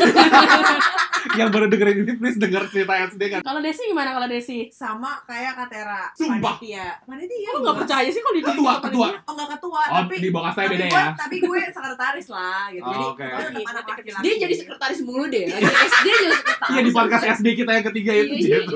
Yang 1.34 1.50
baru 1.50 1.66
dengerin 1.68 1.98
ini 2.02 2.14
please 2.16 2.36
denger 2.38 2.64
cerita 2.68 2.94
SD 3.08 3.22
kan. 3.30 3.40
Kalau 3.42 3.60
Desi 3.60 3.82
gimana 3.86 4.12
kalau 4.12 4.28
Desi? 4.28 4.68
sama 4.70 5.24
kayak 5.24 5.56
Katera 5.56 6.12
Sumpah. 6.14 6.58
panitia 6.58 7.00
panitia 7.02 7.48
Kamu 7.48 7.60
nggak 7.60 7.72
gua. 7.72 7.82
percaya 7.82 8.08
sih 8.08 8.20
kalau 8.20 8.36
di 8.36 8.44
Ketua, 8.44 8.73
ketua. 8.80 9.08
oh 9.20 9.34
nggak 9.34 9.50
ketua 9.52 9.72
Oh, 9.84 10.00
tapi 10.00 10.16
di 10.16 10.30
bawah 10.30 10.50
saya 10.50 10.66
tapi 10.66 10.76
beda 10.76 10.86
gue, 10.86 10.96
ya. 10.96 11.06
tapi 11.14 11.36
gue 11.40 11.60
sekretaris 11.68 12.28
lah 12.30 12.64
gitu 12.70 12.84
Oh, 12.84 12.90
jadi 12.90 13.06
oke. 13.06 13.26
gue 13.26 13.44
tetap 13.44 13.66
anak 13.68 13.86
laki-laki 13.86 14.22
Dia 14.22 14.34
jadi 14.40 14.54
sekretaris 14.56 15.00
mulu 15.02 15.26
deh. 15.28 15.46
Lagi 15.46 15.66
SD 15.66 16.08
jadi 16.08 16.28
sekretaris. 16.32 16.72
Iya 16.72 16.82
di 16.82 16.92
podcast 16.92 17.24
SD 17.36 17.48
kita 17.56 17.72
yang 17.74 17.86
ketiga 17.86 18.12
itu 18.14 18.34
Iya, 18.34 18.40
iya, 18.40 18.58
gitu. 18.64 18.76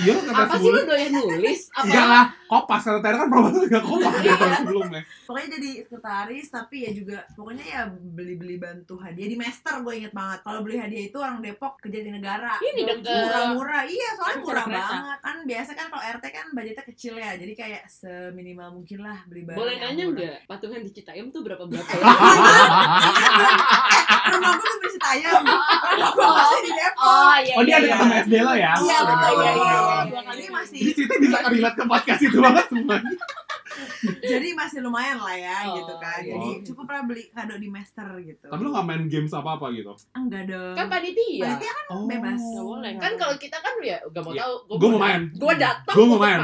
Iya 0.00 0.12
Apa 0.32 0.54
sih 0.56 0.70
lu 0.70 0.80
doyan 0.80 1.10
nulis? 1.12 1.60
Apa? 1.68 1.82
Enggak 1.84 2.06
lah, 2.06 2.24
kopas 2.46 2.82
Tera 2.82 3.16
kan 3.16 3.28
promosi 3.28 3.58
juga 3.62 3.80
kopas 3.80 4.14
dia 4.18 4.34
tahun 4.34 4.54
sebelumnya. 4.60 5.02
pokoknya 5.24 5.48
jadi 5.52 5.70
sekretaris 5.80 6.46
tapi 6.48 6.76
ya 6.80 6.90
juga 6.90 7.18
pokoknya 7.32 7.64
ya 7.64 7.80
beli-beli 7.88 8.56
bantu 8.56 8.98
hadiah 8.98 9.26
di 9.26 9.36
Master 9.36 9.78
gue 9.80 9.94
inget 9.96 10.10
banget 10.10 10.40
kalau 10.40 10.60
beli 10.60 10.76
hadiah 10.76 11.04
itu 11.04 11.16
orang 11.16 11.38
Depok 11.38 11.78
kerja 11.78 12.00
di 12.00 12.10
negara 12.10 12.58
Ini 12.58 12.82
deket. 12.84 13.06
murah-murah 13.06 13.82
iya 13.84 14.08
soalnya 14.12 14.38
murah 14.40 14.66
banget 14.66 15.18
kan 15.20 15.36
biasa 15.44 15.70
kan 15.72 15.86
kalau 15.88 16.02
RT 16.02 16.24
kan 16.28 16.46
budgetnya 16.50 16.84
kecil 16.84 17.14
ya 17.14 17.30
jadi 17.34 17.52
kayak 17.52 17.82
seminimal 17.86 18.68
mungkin 18.72 18.98
lah 19.00 19.09
beli 19.24 19.42
barang 19.42 19.56
Boleh 19.56 19.72
yang 19.72 19.82
nanya 19.88 20.04
enggak? 20.06 20.36
Patungan 20.44 20.80
di 20.80 20.90
Citayam 20.90 21.26
tuh 21.28 21.40
berapa 21.40 21.62
berapa? 21.62 21.90
rumah 24.30 24.52
gue 24.52 24.68
tuh 24.68 24.80
bisa 24.80 24.98
tayang 25.00 25.42
rumah 25.42 25.60
gue 26.08 26.28
masih 26.30 26.60
di 26.60 26.72
Depok 26.72 27.02
Oh 27.02 27.34
iya. 27.36 27.54
Oh 27.54 27.62
dia 27.62 27.74
ada 27.74 27.82
iya. 27.82 27.94
ketemu 27.94 28.14
SD 28.20 28.34
lo 28.38 28.52
ya? 28.52 28.72
Iya, 28.76 28.96
Oh, 28.96 29.04
betul. 29.04 29.30
iya, 29.32 29.50
iya, 29.50 29.72
iya. 30.06 30.20
Ini 30.30 30.46
masih 30.50 30.78
Jadi 30.80 30.92
cerita 30.94 31.14
bisa 31.18 31.38
relate 31.48 31.76
ke 31.76 31.84
podcast 31.84 32.20
itu 32.22 32.38
banget 32.38 32.64
semuanya. 32.68 33.12
jadi 34.22 34.48
masih 34.52 34.78
lumayan 34.80 35.16
lah 35.16 35.32
ya 35.32 35.56
Oh, 35.64 35.74
gitu 35.74 35.94
kan 35.96 36.20
iya. 36.20 36.32
jadi 36.32 36.48
Oh. 36.50 36.62
cukup 36.64 36.86
lah 36.86 37.02
beli 37.02 37.24
kado 37.30 37.54
di 37.54 37.68
master 37.68 38.08
gitu 38.18 38.44
Tapi 38.44 38.60
lu 38.60 38.70
gak 38.70 38.82
main 38.82 39.04
games 39.06 39.30
apa-apa 39.30 39.70
gitu? 39.70 39.92
enggak 40.12 40.42
dong 40.46 40.74
kan 40.74 40.86
panitia 40.86 41.46
Panitia 41.48 41.70
kan 41.70 41.84
Oh. 41.88 42.04
bebas 42.04 42.40
Nggak 42.40 42.64
boleh. 42.66 42.90
nggak 42.90 43.00
kan 43.00 43.12
kalau 43.16 43.34
kita 43.36 43.56
kan 43.56 43.74
ya 43.80 43.96
gak 44.04 44.22
mau 44.22 44.32
Iya. 44.32 44.42
tahu 44.42 44.54
Gua 44.72 44.88
mau 44.90 45.00
main. 45.00 45.20
gue 45.28 45.54
datang 45.56 45.94
Gua 45.94 46.06
mau 46.08 46.18
main 46.18 46.38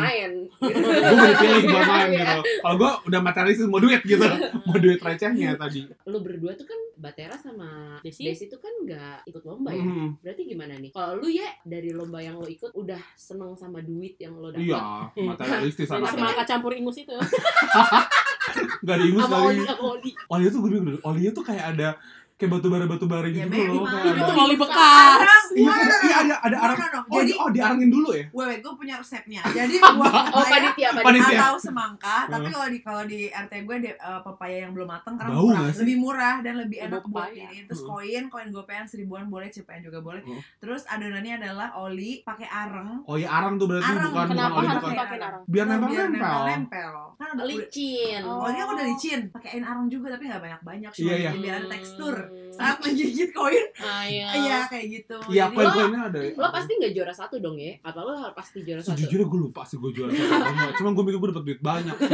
gue 0.61 1.15
mau 1.15 1.27
dipilih 1.29 1.63
gue 1.65 1.83
main 1.85 2.09
gitu. 2.11 2.41
Kalau 2.63 2.77
gue 2.77 2.91
udah 3.13 3.21
materialistis 3.21 3.69
mau 3.69 3.81
duit 3.81 4.01
gitu, 4.03 4.25
mau 4.65 4.77
duit 4.77 4.99
recehnya 4.99 5.55
tadi. 5.55 5.85
lu 6.07 6.19
berdua 6.21 6.53
tuh 6.55 6.65
kan 6.65 6.81
Batera 6.97 7.37
sama 7.37 8.01
Desi? 8.01 8.25
Desi 8.25 8.49
tuh 8.49 8.57
kan 8.57 8.73
nggak 8.73 9.29
ikut 9.29 9.45
lomba 9.45 9.69
ya 9.69 9.85
Hmm, 9.85 10.17
berarti 10.25 10.43
gimana 10.49 10.81
nih 10.81 10.89
kalau 10.91 11.21
lu 11.21 11.29
ya 11.29 11.45
dari 11.61 11.93
lomba 11.93 12.25
yang 12.25 12.41
lo 12.41 12.49
ikut 12.49 12.73
udah 12.73 12.99
seneng 13.13 13.53
sama 13.53 13.85
duit 13.85 14.17
yang 14.17 14.33
lo 14.41 14.49
dapat 14.49 14.65
iya, 14.65 14.81
materialistis 15.29 15.93
anaknya. 15.93 16.17
semangka 16.17 16.45
campur 16.49 16.73
ingus 16.73 16.97
itu. 16.97 17.13
Gak 18.87 18.97
diingus 18.97 19.23
sama 19.29 19.37
kali. 19.37 19.61
Oli 19.61 19.63
sama 19.69 19.85
Oli 19.93 20.11
Olinya 20.33 20.51
tuh 20.51 20.61
gue 20.65 20.71
bingung. 20.73 21.01
Olinya 21.05 21.31
tuh 21.37 21.45
kayak 21.45 21.65
ada 21.77 21.89
kayak 22.37 22.51
batu 22.53 22.69
bara 22.69 22.85
batu 22.85 23.07
bara 23.07 23.25
Ya, 23.27 23.43
gitu 23.43 23.49
loh. 23.51 23.81
memang. 23.81 23.93
Kayak 23.97 24.13
Itu 24.15 24.25
ada- 24.27 24.43
oli 24.43 24.57
bekas. 24.57 25.21
Iya, 25.49 25.73
ada, 25.73 25.97
iya 26.03 26.17
ada 26.19 26.35
ada 26.39 26.53
No, 26.53 26.65
arang. 26.67 26.77
no, 26.77 26.87
no. 26.87 27.01
Oh, 27.07 27.17
Jadi 27.17 27.27
di- 27.27 27.39
oh 27.39 27.49
diarangin 27.49 27.89
dulu 27.89 28.09
ya? 28.13 28.25
wewe 28.29 28.55
gue 28.59 28.73
punya 28.75 28.95
resepnya 28.95 29.41
jadi 29.57 29.75
buah 29.79 30.25
oh 30.29 30.45
panitia 30.45 30.89
panitia 30.93 31.39
atau 31.41 31.57
semangka 31.57 32.17
tapi 32.27 32.49
kalau 32.49 32.67
di 32.67 32.79
kalau 32.79 33.03
di 33.05 33.21
RT 33.27 33.53
gue 33.63 33.77
de, 33.79 33.91
eh, 33.91 34.21
pepaya 34.21 34.57
yang 34.61 34.73
belum 34.73 34.85
mateng 34.87 35.15
karena 35.15 35.33
Bau 35.33 35.47
murah 35.47 35.65
sih? 35.67 35.81
lebih 35.81 35.97
murah 35.97 36.35
dan 36.41 36.55
lebih 36.59 36.79
enak 36.83 37.03
buat 37.07 37.31
ini 37.31 37.65
terus 37.65 37.81
koin 37.81 38.25
koin 38.27 38.49
gopean 38.51 38.85
seribuan 38.85 39.25
boleh 39.27 39.49
cepean 39.49 39.81
juga 39.81 39.99
boleh 39.99 40.21
terus 40.59 40.85
adonannya 40.85 41.39
adalah 41.39 41.73
oli 41.79 42.21
pakai 42.21 42.45
areng 42.47 43.01
Oh 43.05 43.15
iya 43.15 43.31
arang 43.31 43.57
tuh 43.57 43.67
berarti 43.67 43.87
Arang. 43.87 44.03
bukan 44.05 44.13
bukan 44.13 44.29
Kenapa 44.29 44.53
oli 44.53 44.67
harus 44.67 44.83
bukan. 44.83 44.97
pakai 44.99 45.19
arang? 45.23 45.43
Biar 45.47 45.65
nempel 45.65 45.89
nempel. 45.95 46.43
nempel 46.45 46.93
kan 47.15 47.29
udah 47.31 47.37
udah- 47.39 47.47
licin 47.49 48.21
Oh. 48.21 48.43
Olinya 48.43 48.65
udah 48.67 48.85
licin, 48.85 49.21
pakein 49.31 49.63
arang 49.63 49.87
juga 49.87 50.07
tapi 50.11 50.27
nggak 50.27 50.43
banyak 50.43 50.61
banyak 50.63 50.91
cuma 50.93 51.07
Iya, 51.07 51.15
iya. 51.17 51.31
biar 51.33 51.55
ada 51.57 51.69
tekstur. 51.71 52.17
Hmm. 52.27 52.53
Saat 52.53 52.77
menggigit 52.81 53.31
koin, 53.31 53.65
Ah, 53.79 54.03
iya. 54.03 54.27
iya 54.35 54.59
kayak 54.65 54.87
gitu. 54.91 55.17
Iya, 55.27 55.45
Jadi- 55.45 55.55
koin-koinnya 55.55 56.01
ada. 56.07 56.19
ya. 56.19 56.33
lo 56.35 56.49
pasti 56.49 56.73
nggak 56.75 56.93
juara 56.93 57.13
satu 57.13 57.37
dong 57.37 57.57
ya 57.57 57.73
atau 57.81 58.01
lo 58.03 58.13
harus 58.15 58.33
pasti 58.33 58.59
juara 58.61 58.81
satu 58.81 58.97
Sejujurnya 58.97 59.27
gue 59.27 59.41
lupa 59.43 59.63
sih 59.63 59.77
gue 59.77 59.91
juara 59.93 60.11
satu. 60.11 60.73
Cuma 60.77 60.91
gue 60.91 61.05
mikir 61.05 61.19
gue 61.19 61.29
dapet 61.31 61.45
duit 61.45 61.61
banyak. 61.61 61.97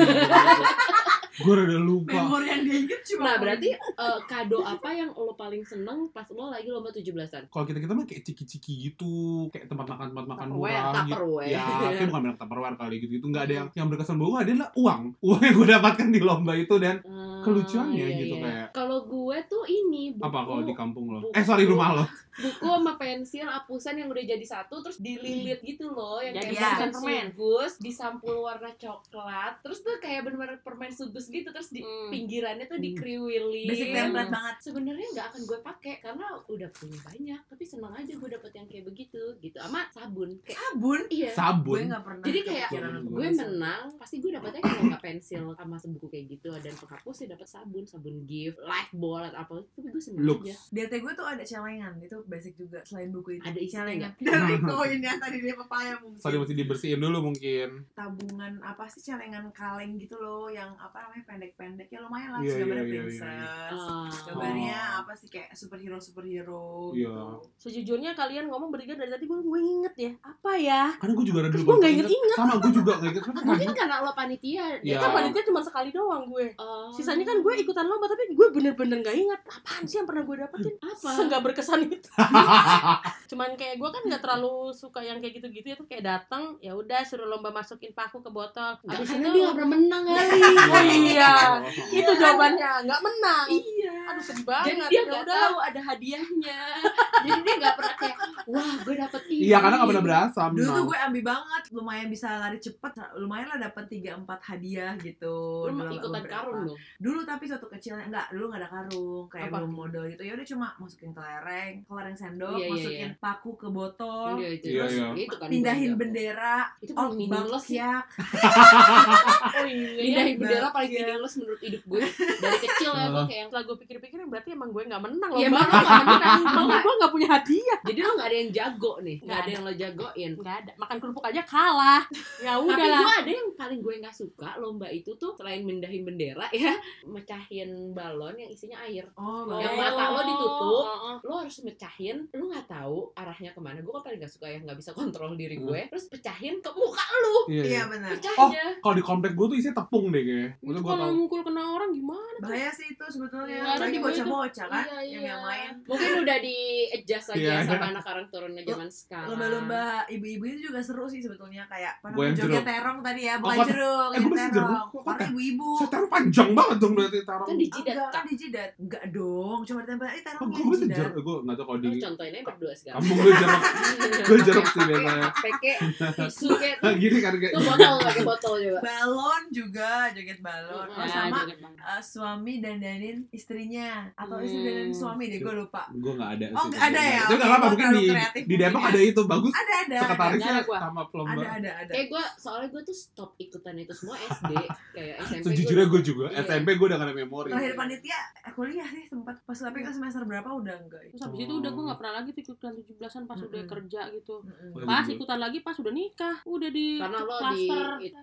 gue 1.34 1.52
rada 1.54 1.78
lupa. 1.78 2.12
memori 2.18 2.46
yang 2.46 2.62
dia 2.62 2.76
inget 2.78 3.00
cuma 3.06 3.24
nah 3.24 3.36
berarti 3.36 3.68
eh, 3.72 4.18
kado 4.24 4.58
apa 4.60 4.88
yang 4.90 5.10
lo 5.10 5.32
paling 5.32 5.62
seneng 5.62 6.08
pas 6.08 6.28
lo 6.28 6.48
lagi 6.48 6.68
lomba 6.68 6.90
17-an 6.90 7.48
Kalau 7.48 7.64
kita 7.64 7.78
kita 7.78 7.92
mah 7.92 8.04
kayak 8.04 8.22
ciki-ciki 8.22 8.72
gitu, 8.86 9.12
kayak 9.48 9.66
tempat 9.66 9.86
makan 9.86 10.06
tempat 10.10 10.26
makan 10.26 10.46
murah 10.50 10.92
gitu. 11.02 11.24
Ya, 11.42 11.64
tapi 11.90 12.04
bukan 12.06 12.20
bilang 12.22 12.36
tupperware 12.36 12.76
kali 12.76 12.94
gitu. 12.98 13.12
Itu 13.14 13.26
nggak 13.26 13.44
ada 13.44 13.54
yang 13.54 13.68
yang 13.74 13.86
berkesan 13.86 14.16
bahwa 14.16 14.36
adalah 14.38 14.68
uang. 14.74 15.02
Uang 15.22 15.40
yang 15.40 15.54
gue 15.54 15.68
dapatkan 15.70 16.08
di 16.08 16.20
lomba 16.20 16.52
itu 16.52 16.74
dan 16.76 17.00
Ah, 17.02 17.40
kelucuannya 17.42 17.98
iya, 17.98 18.18
gitu 18.20 18.34
iya. 18.36 18.44
kayak 18.44 18.66
kalau 18.72 19.02
gue 19.02 19.36
tuh 19.44 19.64
ini 19.64 20.12
buku 20.12 20.22
apa 20.22 20.40
kalau 20.42 20.62
di 20.62 20.72
kampung 20.72 21.06
lo? 21.08 21.18
buku- 21.20 21.34
Eh 21.34 21.42
sorry 21.42 21.64
rumah 21.64 21.90
lo. 21.92 22.04
buku 22.32 22.64
sama 22.64 22.94
pensil 22.94 23.44
apusan 23.44 23.94
yang 23.94 24.08
udah 24.08 24.24
jadi 24.24 24.40
satu 24.42 24.80
terus 24.80 24.96
dililit 24.96 25.60
gitu 25.60 25.84
loh 25.86 26.16
yang 26.16 26.32
Jadi 26.32 26.48
kayak 26.48 26.62
ya. 26.62 26.70
permen 26.80 26.94
permen. 26.94 27.26
sugus 27.28 27.72
disampul 27.76 28.36
warna 28.40 28.72
coklat 28.74 29.60
terus 29.60 29.80
tuh 29.80 29.98
kayak 29.98 30.22
bener-bener 30.22 30.56
permen 30.58 30.88
sugus 30.88 31.21
gitu 31.24 31.48
terus 31.48 31.68
di 31.68 31.80
Hmm. 31.80 32.08
pinggirannya 32.08 32.64
tuh 32.64 32.74
Hmm. 32.74 32.84
dikriwilin 32.84 33.68
basic 33.68 33.88
template 33.90 34.30
banget. 34.30 34.54
sebenarnya 34.60 35.06
nggak 35.12 35.26
akan 35.28 35.42
gue 35.42 35.58
pakai 35.60 35.94
karena 35.98 36.26
udah 36.44 36.68
punya 36.70 36.98
banyak 37.02 37.40
tapi 37.44 37.64
senang 37.64 37.92
aja 37.92 38.12
gue 38.12 38.28
dapet 38.30 38.50
yang 38.52 38.66
kayak 38.66 38.84
begitu 38.84 39.22
gitu 39.38 39.56
sama 39.56 39.86
sabun 39.88 40.30
kayak 40.40 40.58
Sabun, 40.62 41.00
iya 41.08 41.28
gue 41.28 41.36
Sabun. 41.36 41.78
nggak 41.84 42.02
pernah. 42.02 42.24
Jadi 42.24 42.40
kayak 42.42 42.68
gue 43.02 43.26
menang 43.28 43.84
pasti 43.94 44.16
gue 44.18 44.30
dapetnya 44.30 44.60
kalau 44.60 44.82
nggak 44.86 45.02
pensil 45.02 45.44
sama 45.52 45.76
sebuku 45.76 46.06
kayak 46.08 46.26
gitu 46.30 46.50
dan 46.54 46.72
penghapus 46.72 47.14
sih 47.14 47.26
dapat 47.26 47.44
sabun 47.44 47.84
sabun 47.84 48.24
gift 48.24 48.56
life 48.58 48.92
ball 48.92 49.20
atau 49.20 49.38
apa 49.38 49.52
tapi 49.68 49.88
gue 49.88 50.00
seneng 50.00 50.22
Lux. 50.22 50.40
aja 50.42 50.54
Di 50.70 50.78
RT 50.80 50.94
gue 50.98 51.12
tuh 51.12 51.26
ada 51.26 51.42
celengan, 51.42 51.92
itu 51.98 52.16
basic 52.24 52.54
juga 52.54 52.80
selain 52.82 53.10
buku 53.10 53.36
itu. 53.36 53.42
Ada 53.42 53.58
celengan. 53.60 54.12
Dari 54.22 54.56
koin 54.58 55.00
yang 55.00 55.18
tadi 55.18 55.36
dia 55.38 55.54
papaya 55.54 55.92
mungkin. 55.98 56.18
Sorry 56.18 56.36
masih 56.36 56.56
dibersihin 56.56 56.98
dulu 56.98 57.18
mungkin. 57.24 57.84
Tabungan 57.92 58.62
apa 58.62 58.86
sih 58.86 59.02
celengan 59.02 59.52
kaleng 59.52 59.96
gitu 59.96 60.16
loh, 60.16 60.48
yang 60.48 60.72
apa 60.74 61.11
namanya 61.12 61.28
pendek-pendek 61.28 61.88
ya 61.92 62.00
lumayan 62.00 62.30
lah. 62.32 62.40
Iya, 62.40 62.48
Terus 62.48 62.56
gambarnya 62.56 62.80
iya, 62.80 62.88
iya, 62.88 62.96
iya, 62.96 63.04
princess. 63.04 63.76
Ah. 63.84 64.08
Gambarnya 64.32 64.78
apa 65.04 65.12
sih 65.12 65.28
kayak 65.28 65.48
superhero 65.52 65.98
superhero 66.00 66.64
Iya. 66.96 67.12
gitu. 67.12 67.24
Sejujurnya 67.60 68.10
kalian 68.16 68.48
ngomong 68.48 68.72
bertiga 68.72 68.96
dari 68.96 69.12
tadi 69.12 69.28
gue 69.28 69.38
gue 69.44 69.60
inget 69.60 69.94
ya. 70.00 70.12
Apa 70.24 70.52
ya? 70.56 70.82
Karena 70.96 71.12
gue 71.12 71.26
juga 71.28 71.38
ada 71.44 71.50
dulu. 71.52 71.64
gue 71.68 71.76
nggak 71.84 71.92
inget-inget. 71.92 72.36
Sama 72.40 72.54
gue 72.56 72.72
juga 72.72 72.92
nggak 72.96 73.10
inget. 73.12 73.24
Mungkin 73.44 73.68
kan? 73.68 73.76
karena 73.76 73.96
lo 74.00 74.12
panitia 74.16 74.64
Iya. 74.80 74.96
Kan 75.04 75.10
panitia 75.12 75.42
cuma 75.44 75.60
sekali 75.60 75.88
doang 75.92 76.24
gue. 76.32 76.46
Oh. 76.56 76.88
Sisanya 76.96 77.24
kan 77.28 77.36
gue 77.44 77.54
ikutan 77.60 77.84
lomba 77.84 78.08
tapi 78.08 78.32
gue 78.32 78.46
bener-bener 78.48 79.04
gak 79.04 79.12
ingat 79.12 79.40
apaan 79.44 79.84
sih 79.84 80.00
yang 80.00 80.08
pernah 80.08 80.24
gue 80.24 80.36
dapetin. 80.40 80.74
apa 80.80 81.08
Seenggak 81.12 81.44
berkesan 81.44 81.92
itu. 81.92 82.08
Cuman 83.36 83.52
kayak 83.60 83.76
gue 83.76 83.90
kan 83.92 84.02
nggak 84.08 84.22
terlalu 84.24 84.72
suka 84.72 85.04
yang 85.04 85.20
kayak 85.20 85.36
gitu-gitu 85.36 85.66
ya 85.68 85.76
tuh 85.76 85.84
kayak 85.84 86.04
datang 86.08 86.56
ya 86.64 86.72
udah 86.72 87.04
suruh 87.04 87.28
lomba 87.28 87.52
masukin 87.52 87.92
paku 87.92 88.24
ke 88.24 88.32
botol. 88.32 88.80
Nggak, 88.80 88.96
Habis 88.96 89.08
karena 89.12 89.28
itu 89.28 89.36
dia 89.36 89.42
nggak 89.44 89.56
pernah 89.60 89.70
menang 89.76 90.02
kali 90.08 90.40
Oh 90.62 90.82
iya. 91.04 91.32
Oh. 91.48 91.58
itu 91.98 92.10
jawabannya 92.12 92.70
nggak 92.82 93.00
menang. 93.00 93.46
iya 93.48 93.92
Aduh 94.04 94.20
sedih 94.20 94.44
banget. 94.44 94.66
jadi 94.68 94.82
dia 94.82 94.92
Ya 94.92 95.02
nggak 95.04 95.24
udah. 95.24 95.36
tahu 95.38 95.56
ada 95.60 95.80
hadiahnya 95.82 96.60
jadi 97.24 97.38
dia 97.38 97.54
nggak 97.56 97.74
pernah 97.74 97.94
kayak 97.96 98.16
wah 98.44 98.72
gue 98.78 98.94
dapet 98.96 99.22
ini 99.26 99.40
Iya 99.42 99.56
karena 99.58 99.74
nggak 99.76 99.90
pernah 99.90 100.04
berasa. 100.04 100.40
Dulu 100.48 100.68
tuh 100.68 100.84
gue 100.84 100.98
ambil 101.00 101.22
banget, 101.24 101.62
lumayan 101.70 102.08
bisa 102.08 102.28
lari 102.38 102.58
cepet, 102.58 102.92
lumayan 103.16 103.46
lah 103.48 103.58
dapat 103.62 103.84
3 103.88 104.18
4 104.18 104.48
hadiah 104.48 104.92
gitu. 104.98 105.36
lu 105.64 105.82
ikutan 105.88 106.24
karung 106.24 106.60
dong 106.64 106.78
Dulu 106.98 107.20
tapi 107.22 107.44
suatu 107.44 107.66
kecilnya 107.66 108.04
enggak, 108.04 108.26
dulu 108.30 108.44
enggak 108.48 108.60
ada 108.60 108.70
karung, 108.70 109.24
kayak 109.26 109.48
Apa? 109.48 109.56
belum 109.58 109.72
modal 109.72 110.04
gitu. 110.06 110.22
Ya 110.22 110.32
udah 110.32 110.46
cuma 110.46 110.66
masukin 110.76 111.10
ke 111.10 111.20
lereng, 111.20 111.72
ke 111.80 111.92
lereng 111.92 112.14
sendok, 112.14 112.52
Iya, 112.52 112.60
iya, 112.60 112.70
masukin 112.72 113.10
paku 113.18 113.50
ke 113.54 113.68
botol, 113.68 114.28
Iya, 114.36 114.48
itu 114.52 114.66
Iya, 114.68 114.80
terus 114.80 114.92
iya. 114.92 115.08
itu 115.16 115.34
kan 115.36 115.48
pindahin 115.48 115.92
bendera, 115.94 116.56
itu 116.78 116.92
oh 116.92 117.00
paling 117.08 117.18
sih 117.18 117.28
bakyak. 117.28 118.04
Oh 119.52 119.64
iya. 119.64 119.98
pindahin 119.98 120.34
bendera 120.36 120.68
paling 120.70 120.90
Iya. 120.90 120.91
Meaningless 120.94 121.34
menurut 121.36 121.60
hidup 121.60 121.82
gue 121.82 122.02
dari 122.36 122.58
kecil 122.60 122.90
ya 122.92 123.06
gue 123.08 123.24
kayak 123.24 123.38
yang 123.38 123.48
Setelah 123.48 123.64
gue 123.64 123.76
pikir-pikir 123.78 124.18
berarti 124.22 124.48
emang 124.50 124.70
gue 124.70 124.82
nggak 124.84 125.02
menang 125.02 125.30
ya 125.32 125.38
lomba. 125.42 125.48
emang 125.48 125.66
lo 125.66 125.80
gak 125.82 126.04
menang 126.06 126.40
Emang 126.52 126.78
gue 126.78 126.94
nggak 126.94 127.12
punya 127.12 127.28
hadiah. 127.30 127.78
jadi 127.82 128.00
lo 128.00 128.12
gak 128.14 128.28
ada 128.28 128.36
yang 128.38 128.50
jago 128.50 128.92
nih 128.98 129.16
Nggak 129.18 129.26
gak 129.26 129.32
ada 129.32 129.42
ada. 129.42 129.50
yang 129.50 129.62
lo 129.62 129.72
jagoin 129.74 130.30
Nggak 130.34 130.56
ada. 130.58 130.72
Makan 130.76 130.96
kerupuk 130.98 131.24
aja 131.24 131.42
kalah. 131.42 132.02
Ya 132.38 132.52
tapi 132.52 132.66
udah 132.68 132.86
lah. 132.86 133.00
gue 133.00 133.14
ada 133.18 133.32
yang 133.32 133.48
paling 133.52 133.80
gue 133.80 133.94
nggak 133.98 134.14
suka 134.14 134.50
lomba 134.56 134.86
itu 134.88 135.10
tuh 135.14 135.32
selain 135.34 135.62
mindahin 135.62 136.02
bendera 136.02 136.46
ya 136.50 136.72
mecahin 137.06 137.70
balon 137.92 138.34
yang 138.34 138.48
isinya 138.48 138.78
air 138.82 139.04
Oh, 139.14 139.46
Yang 139.54 139.74
mata 139.74 140.04
lo 140.08 140.20
ditutup. 140.22 140.84
Lo 141.22 141.34
harus 141.38 141.56
mecahin 141.60 142.16
lo 142.30 142.44
nggak 142.48 142.66
tahu 142.66 143.12
arahnya 143.14 143.50
ke 143.50 143.60
mana 143.60 143.78
gue 143.78 143.92
kan 143.92 144.02
paling 144.02 144.18
gak 144.18 144.30
suka 144.30 144.46
ya 144.46 144.58
nggak 144.58 144.76
bisa 144.76 144.90
kontrol 144.92 145.34
diri 145.34 145.56
gue 145.56 145.80
terus 145.88 146.06
pecahin 146.06 146.58
ke 146.58 146.70
muka 146.70 147.04
lo 147.04 147.30
Iya. 147.44 147.54
iya. 147.54 147.70
Iya 147.72 147.82
benar. 147.86 148.10
pecahnya 148.14 148.64
Kalau 148.78 148.94
di 148.94 149.02
komplek 149.02 149.32
gue 149.32 149.46
tuh 149.46 149.56
isinya 149.56 149.76
tepung 149.78 150.08
deh 150.08 150.20
kayaknya. 150.20 150.48
Gue 150.82 150.92
kalau 150.92 151.14
mukul 151.14 151.40
kena 151.42 151.62
orang 151.64 151.90
gimana? 151.90 152.36
Bahaya 152.40 152.70
sih 152.70 152.86
itu 152.88 153.04
sebetulnya. 153.04 153.56
Ada 153.64 153.80
Lagi 153.80 153.94
itu. 153.94 154.02
bocah-bocah 154.02 154.66
kan 154.66 154.82
Iya, 154.82 154.98
yang 154.98 155.04
iya. 155.04 155.20
yang 155.28 155.40
main. 155.40 155.70
mungkin 155.82 156.10
udah 156.20 156.36
di 156.38 156.56
adjust 156.90 157.28
aja 157.30 157.38
Iya. 157.38 157.56
sama 157.64 157.84
anak 157.88 158.02
karang 158.02 158.26
turunnya 158.28 158.62
zaman 158.62 158.88
sekarang 158.88 159.28
Lomba-lomba 159.28 159.82
ibu-ibu 160.06 160.44
itu 160.44 160.58
juga 160.64 160.80
seru 160.80 161.06
sih 161.06 161.20
sebetulnya 161.20 161.62
kayak 161.64 161.92
apa 161.98 162.10
joget 162.32 162.34
jeruk. 162.34 162.64
terong 162.64 162.98
tadi 163.00 163.22
ya, 163.22 163.34
Oh, 163.34 163.40
bukan 163.40 163.56
kok- 163.56 163.68
jeruk, 163.68 163.86
eh, 164.08 164.12
yang 164.12 164.24
jeruk. 164.24 164.52
terong. 164.52 164.88
Karena 164.92 165.12
kata- 165.12 165.28
ibu-ibu. 165.28 165.70
Saya 165.74 165.88
taruh 165.88 166.08
panjang 166.08 166.50
banget 166.52 166.76
dong 166.78 166.92
berarti 166.92 167.18
taruh. 167.22 167.46
kan 167.46 167.56
di 167.56 167.66
jidat 167.68 167.92
Enggak, 167.92 168.10
kan 168.10 168.24
di 168.24 168.34
jidat. 168.34 168.70
Enggak 168.76 169.04
dong, 169.08 169.58
cuma 169.62 169.78
ditempel 169.80 170.06
eh 170.06 170.12
Oh, 170.12 170.22
terongnya 170.24 170.62
bisa 170.64 170.84
jidat. 170.84 170.96
jeruk. 170.98 171.22
Gue 171.22 171.36
nggak 171.38 171.54
tahu 171.54 171.64
kalau 171.64 171.78
di 171.78 171.88
aja 171.92 172.08
berdua 172.42 172.72
sekarang 172.72 172.96
kampung 172.98 173.16
gue 173.18 173.32
jeruk. 173.32 173.60
Gue 174.28 174.38
jeruk 174.40 174.66
sih 174.66 174.82
biasanya. 174.82 175.28
pakai 175.32 175.74
tisu 176.18 176.46
kayak 176.52 176.76
gini 177.02 177.18
kan 177.18 177.32
kayak. 177.34 177.52
tuh 177.52 177.62
botol 177.62 177.94
pakai 178.00 178.22
botol 178.24 178.54
juga 178.58 178.78
Balon 178.82 179.42
juga, 179.50 179.90
joget 180.10 180.40
balon. 180.40 180.71
Oh, 180.74 180.84
Ya, 180.94 181.06
sama 181.06 181.38
eh, 181.44 182.02
suami 182.02 182.52
dandanin 182.58 183.16
istrinya 183.28 183.88
atau 184.12 184.38
istri 184.38 184.58
Hmm. 184.58 184.66
dandanin 184.66 184.94
suami 184.94 185.24
deh, 185.26 185.38
gue 185.38 185.54
lupa. 185.54 185.82
Gue 185.90 186.12
nggak 186.12 186.30
ada 186.32 186.46
Oh, 186.50 186.62
sih. 186.62 186.68
nggak 186.70 186.84
ada 186.84 187.00
ya? 187.02 187.22
Itu 187.22 187.34
nggak 187.34 187.42
Oke, 187.42 187.52
apa 187.52 187.58
gua 187.58 187.70
mungkin 187.70 187.86
di 187.92 188.04
kreatif 188.08 188.42
di 188.42 188.54
Depok 188.56 188.82
ada 188.82 189.00
itu 189.00 189.20
bagus. 189.24 189.52
Ada 189.52 189.74
ada. 189.82 189.96
Sekretarisnya 189.98 190.52
sama 190.62 190.72
Ada 190.94 191.02
pelomba. 191.06 191.32
ada 191.34 191.48
ada. 191.52 191.70
ada. 191.78 191.92
kayak 191.92 192.06
gue 192.08 192.24
soalnya 192.36 192.68
gue 192.68 192.82
tuh 192.82 192.96
stop 192.96 193.30
ikutan 193.36 193.74
itu 193.76 193.92
semua 193.92 194.16
SD 194.16 194.52
kayak 194.92 195.14
SMP 195.22 195.44
Sejujurnya 195.46 195.86
gue 195.88 196.00
juga. 196.02 196.24
Iya. 196.28 196.40
SMP 196.42 196.68
gue 196.72 196.86
udah 196.86 196.96
gak 196.96 197.08
ada 197.08 197.14
memori. 197.14 197.48
Terakhir 197.50 197.74
panitia 197.74 198.18
eh, 198.38 198.52
kuliah 198.52 198.88
sih 198.88 199.04
sempat 199.06 199.36
pas 199.42 199.58
tapi 199.58 199.78
ke 199.80 199.90
semester 199.90 200.22
berapa 200.22 200.48
udah 200.48 200.74
enggak. 200.78 201.02
Terus 201.08 201.22
habis 201.22 201.38
itu 201.40 201.52
udah 201.54 201.70
gue 201.70 201.82
nggak 201.84 201.98
pernah 201.98 202.14
lagi 202.14 202.28
tuh 202.30 202.42
ikutan 202.44 202.72
17-an 202.74 203.22
pas 203.24 203.38
udah 203.38 203.62
kerja 203.64 204.00
gitu. 204.10 204.34
Oh, 204.42 204.80
Pas 204.82 205.02
gitu. 205.02 205.14
ikutan 205.16 205.38
lagi 205.38 205.58
pas 205.60 205.74
udah 205.74 205.92
nikah, 205.92 206.36
udah 206.44 206.68
di 206.68 206.86
karena 206.96 207.18
lo 207.20 207.36
di. 207.50 207.66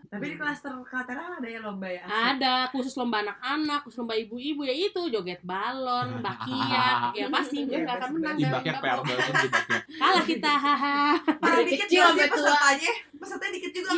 Tapi 0.05 0.25
di 0.25 0.35
klaster 0.35 0.73
Kaltera 0.81 1.35
ada 1.35 1.45
ya 1.45 1.59
lomba 1.59 1.87
ya? 1.87 2.01
asik. 2.01 2.13
Ada, 2.39 2.71
khusus 2.71 2.95
lomba 2.95 3.19
anak-anak, 3.19 3.83
khusus 3.83 3.99
lomba 3.99 4.15
ibu-ibu 4.15 4.63
ya 4.63 4.71
itu 4.71 5.11
joget 5.11 5.43
balon, 5.43 6.23
bakiak, 6.23 7.11
ya 7.19 7.27
pasti 7.27 7.67
gue 7.67 7.83
nggak 7.83 7.95
akan 7.99 8.09
menang. 8.15 8.35
Per 8.39 8.79
mau. 8.79 9.03
banget 9.03 9.43
ibaknya. 9.43 9.79
Kalah 9.99 10.23
kita, 10.23 10.53
haha. 10.55 11.01
Dari 11.19 11.63
dikit 11.67 11.79
kecil 11.83 11.99
juga 11.99 12.07
sampai 12.15 12.27
pesertanya. 12.31 12.91
Pesertanya 13.19 13.53
dikit 13.59 13.71
juga 13.75 13.88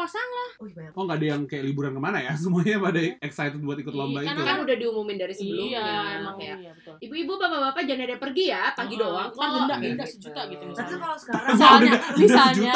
25 0.00 0.02
pasang 0.02 0.28
Oh, 0.56 0.66
iya, 0.66 0.74
banyak. 0.76 0.92
Oh 0.92 1.02
nggak 1.04 1.16
ada 1.16 1.26
yang 1.26 1.42
kayak 1.44 1.64
liburan 1.66 1.92
ke 1.92 2.00
mana 2.00 2.18
ya? 2.18 2.32
Semuanya 2.40 2.76
pada 2.78 3.00
excited 3.20 3.60
buat 3.60 3.76
ikut 3.76 3.92
lomba 3.92 4.20
Iya, 4.20 4.32
itu. 4.32 4.42
kan 4.42 4.56
udah 4.60 4.76
diumumin 4.76 5.16
dari 5.16 5.32
sebelumnya 5.32 5.80
Iya, 5.80 5.88
emang 6.18 6.34
kayak 6.36 6.56
iya 6.58 6.72
betul. 6.74 6.94
ibu-ibu 7.00 7.32
bapak-bapak 7.36 7.82
jangan 7.84 8.04
ada 8.06 8.16
pergi 8.16 8.44
ya 8.46 8.62
pagi 8.72 8.94
Oh, 8.94 9.00
doang 9.02 9.28
kok 9.30 9.40
denda, 9.40 9.74
Gitu. 9.74 9.84
denda 9.86 10.04
sejuta 10.06 10.40
gitu 10.46 10.64
Tapi 10.70 10.94
kalau 10.96 11.16
sekarang 11.16 11.48
Misalnya, 11.50 11.92
misalnya. 12.16 12.74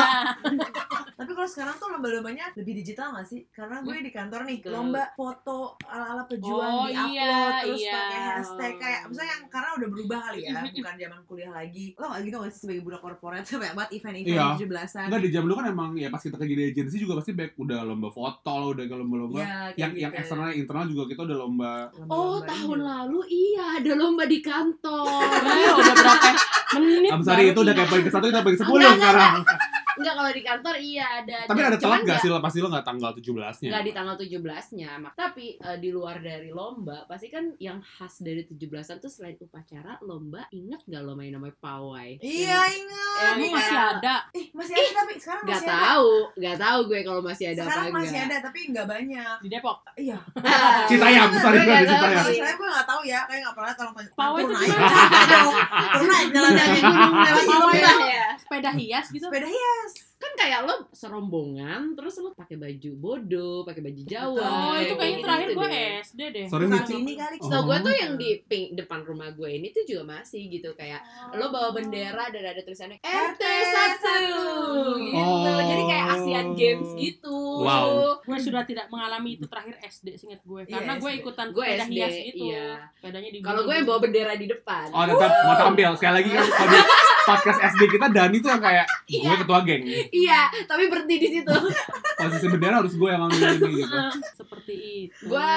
Tapi 1.14 1.30
kalau 1.30 1.48
sekarang 1.48 1.74
tuh 1.76 1.88
lomba-lombanya 1.88 2.44
lebih 2.54 2.74
digital 2.76 3.14
gak 3.14 3.24
sih? 3.24 3.46
Karena 3.48 3.80
gue 3.80 3.94
di 3.96 4.10
kantor 4.10 4.40
nih, 4.44 4.58
lomba 4.66 5.14
foto 5.14 5.78
ala-ala 5.86 6.26
pejuang 6.26 6.72
Oh, 6.74 6.86
di-upload 6.86 7.12
iya, 7.12 7.62
terus 7.62 7.80
iya. 7.80 7.94
pakai 7.94 8.20
hashtag 8.34 8.72
kayak 8.76 9.00
misalnya 9.06 9.30
yang 9.30 9.42
karena 9.46 9.70
udah 9.74 9.88
berubah 9.88 10.18
kali 10.20 10.38
ya, 10.42 10.52
bukan 10.74 10.94
zaman 10.98 11.20
kuliah 11.24 11.52
lagi. 11.54 11.86
Lo 11.94 12.04
gak 12.10 12.20
gitu 12.22 12.36
gak 12.36 12.50
sih 12.50 12.60
sebagai 12.60 12.82
budak 12.82 13.00
korporat 13.00 13.42
banyak 13.46 13.74
banget 13.74 13.90
event-event 13.94 14.34
Iya. 14.34 14.46
17-an. 14.58 15.06
Enggak 15.06 15.20
di 15.22 15.30
jam 15.30 15.42
dulu 15.44 15.54
kan 15.54 15.66
emang 15.70 15.90
ya 15.94 16.08
pas 16.10 16.20
kita 16.20 16.34
kerja 16.34 16.54
di 16.54 16.64
agensi 16.66 16.96
juga 16.98 17.13
pasti 17.18 17.32
back 17.34 17.52
udah 17.56 17.80
lomba 17.82 18.08
foto 18.10 18.52
lah 18.54 18.68
udah 18.74 18.84
ke 18.84 18.94
lomba-lomba. 18.94 19.38
Iya, 19.40 19.46
kayak 19.46 19.76
yang 19.78 19.92
gitu. 19.92 20.02
yang 20.02 20.12
eksternal 20.14 20.50
internal 20.54 20.84
juga 20.90 21.02
kita 21.10 21.20
udah 21.26 21.36
lomba. 21.38 21.72
Oh 22.10 22.38
Lomba-lomba 22.38 22.48
tahun 22.50 22.78
ini. 22.78 22.88
lalu 22.88 23.20
iya 23.30 23.64
ada 23.78 23.92
lomba 23.94 24.24
di 24.26 24.38
kantor. 24.42 25.22
Eh, 25.44 25.72
udah 25.80 25.94
berapa? 25.94 26.30
Menit 26.74 27.10
I'm 27.14 27.22
sorry 27.22 27.44
itu 27.54 27.60
udah 27.62 27.74
kayak 27.74 27.88
poin 27.88 28.02
ke 28.02 28.10
satu 28.10 28.24
kita 28.26 28.42
poin 28.42 28.54
ke 28.54 28.60
sepuluh 28.62 28.90
sekarang 28.98 29.34
enggak 29.96 30.14
kalau 30.14 30.30
di 30.30 30.42
kantor 30.42 30.74
iya 30.76 31.06
ada 31.18 31.38
tapi 31.44 31.60
ada 31.60 31.76
telat 31.76 32.00
gak 32.02 32.18
sih 32.18 32.28
lo 32.28 32.38
pasti 32.38 32.58
lo 32.58 32.68
gak 32.68 32.82
tanggal 32.82 33.10
17 33.10 33.34
nya 33.60 33.70
nggak 33.70 33.84
di 33.84 33.92
tanggal 33.92 34.14
17-nya 34.16 34.90
Mak- 34.98 35.14
tapi 35.14 35.46
eh, 35.54 35.78
di 35.78 35.88
luar 35.88 36.16
dari 36.18 36.50
lomba 36.50 37.04
pasti 37.04 37.26
kan 37.28 37.54
yang 37.58 37.78
khas 37.78 38.20
dari 38.20 38.42
17-an 38.42 38.96
tuh 38.96 39.08
selain 39.08 39.36
upacara 39.36 39.98
lomba 40.00 40.44
inget 40.50 40.82
gak 40.84 41.00
lo 41.00 41.12
main 41.12 41.30
namanya 41.30 41.54
pawai 41.56 42.16
Iya, 42.16 42.60
ingat. 42.68 43.16
Yang 43.16 43.36
Ini 43.36 43.48
masih 43.50 43.76
ada. 43.76 44.14
Ih, 44.32 44.46
masih 44.50 44.74
ada 44.74 44.90
tapi 44.96 45.12
sekarang 45.16 45.42
Gak 45.42 45.50
masih 45.52 45.66
ada. 45.66 45.78
tahu, 45.84 46.10
gak 46.36 46.56
tahu 46.58 46.78
gue 46.84 47.00
kalau 47.02 47.20
masih 47.20 47.44
ada 47.48 47.62
Sekarang 47.62 47.84
apa 47.84 47.94
masih 47.94 48.08
enggak. 48.10 48.26
ada 48.26 48.36
tapi 48.42 48.58
nggak 48.66 48.86
banyak. 48.86 49.36
di 49.40 49.48
Depok. 49.48 49.78
Iya. 49.94 50.18
Citayam, 50.90 51.28
sorry 51.34 51.58
Gue 51.58 51.74
di 51.74 51.86
Citayam. 51.86 52.24
Saya 52.24 52.54
gue 52.54 52.68
nggak 52.68 52.86
tahu 52.86 53.00
ya, 53.04 53.20
kayak 53.24 53.40
nggak 53.42 53.54
pernah 53.54 53.72
tolong 53.74 53.94
tanya. 53.94 54.10
Pawai 54.14 54.40
itu 54.40 54.52
naik. 54.52 54.76
Turun 55.94 56.08
naik 56.08 56.28
jalan 56.30 56.50
kaki 56.54 56.78
gunung 56.80 57.14
lewat 57.16 57.44
Pawai 57.44 57.78
ya. 58.04 58.26
Sepeda 58.36 58.70
hias 58.72 59.06
gitu. 59.08 59.26
Sepeda 59.26 59.48
hias. 59.48 59.83
días. 59.92 60.13
Kan 60.14 60.32
kayak 60.34 60.60
lo 60.62 60.74
serombongan 60.90 61.92
terus 61.92 62.16
lo 62.16 62.30
pakai 62.30 62.54
baju 62.54 62.90
bodoh, 62.94 63.56
pakai 63.62 63.80
baju 63.80 64.02
Jawa. 64.04 64.40
Oh, 64.40 64.76
itu 64.76 64.94
kayaknya 64.94 65.12
gitu 65.12 65.24
terakhir 65.24 65.48
gue 65.50 65.66
deh. 65.66 65.88
SD 66.00 66.20
deh. 66.30 66.46
Sorry, 66.46 66.64
Saat 66.66 66.88
ini 66.90 67.12
kali. 67.14 67.36
Oh. 67.38 67.46
So 67.46 67.56
gue 67.62 67.76
tuh 67.80 67.94
yang 67.94 68.12
di 68.14 68.30
ping, 68.42 68.64
depan 68.72 69.00
rumah 69.02 69.30
gue 69.30 69.50
ini 69.50 69.68
tuh 69.68 69.84
juga 69.84 70.02
masih 70.10 70.48
gitu 70.48 70.72
kayak 70.72 71.02
lo 71.32 71.48
bawa 71.48 71.70
bendera 71.70 72.28
dan 72.28 72.44
ada 72.46 72.60
tulisannya 72.60 72.98
RT 72.98 73.42
1 73.42 74.24
gitu. 75.02 75.18
Oh. 75.18 75.60
Jadi 75.60 75.82
kayak 75.84 76.06
Asian 76.14 76.48
Games 76.54 76.88
gitu. 76.94 77.36
Wow. 77.60 78.20
Gue 78.20 78.38
sudah 78.38 78.62
tidak 78.62 78.86
mengalami 78.88 79.36
itu 79.36 79.44
terakhir 79.44 79.76
SD 79.82 80.16
seingat 80.16 80.40
gue 80.40 80.60
Iya, 80.64 80.72
karena 80.74 80.92
gue 80.96 81.10
SD. 81.10 81.20
ikutan 81.20 81.46
Gue 81.50 81.64
sepeda 81.66 81.84
SD, 81.84 81.92
hias 81.92 82.14
gitu. 82.24 82.44
iya. 82.46 82.66
Sepedanya 82.94 83.30
di 83.30 83.38
Kalau 83.40 83.60
gue 83.62 83.74
yang 83.74 83.84
bawa 83.84 83.98
bendera 84.00 84.34
di 84.34 84.46
depan. 84.46 84.86
oh 84.88 85.04
tetap 85.04 85.30
mau 85.42 85.54
tampil 85.54 85.90
sekali 85.94 86.14
lagi 86.16 86.30
kan 86.36 86.46
podcast 87.24 87.60
SD 87.72 87.82
kita 87.88 88.06
Dani 88.08 88.36
tuh 88.38 88.50
yang 88.50 88.60
kayak 88.60 88.86
gue 89.06 89.16
Iya. 89.16 89.40
ketua 89.40 89.58
geng 89.62 89.82
Iya, 90.12 90.40
tapi 90.66 90.90
berhenti 90.90 91.16
di 91.16 91.28
situ. 91.40 91.54
posisi 92.18 92.46
bendera 92.48 92.80
harus 92.80 92.94
gue 92.96 93.08
yang 93.10 93.22
ngambil 93.28 93.48
ini 93.60 93.72
gitu 93.84 93.96
seperti 94.64 94.76
itu. 95.06 95.28
gue 95.28 95.50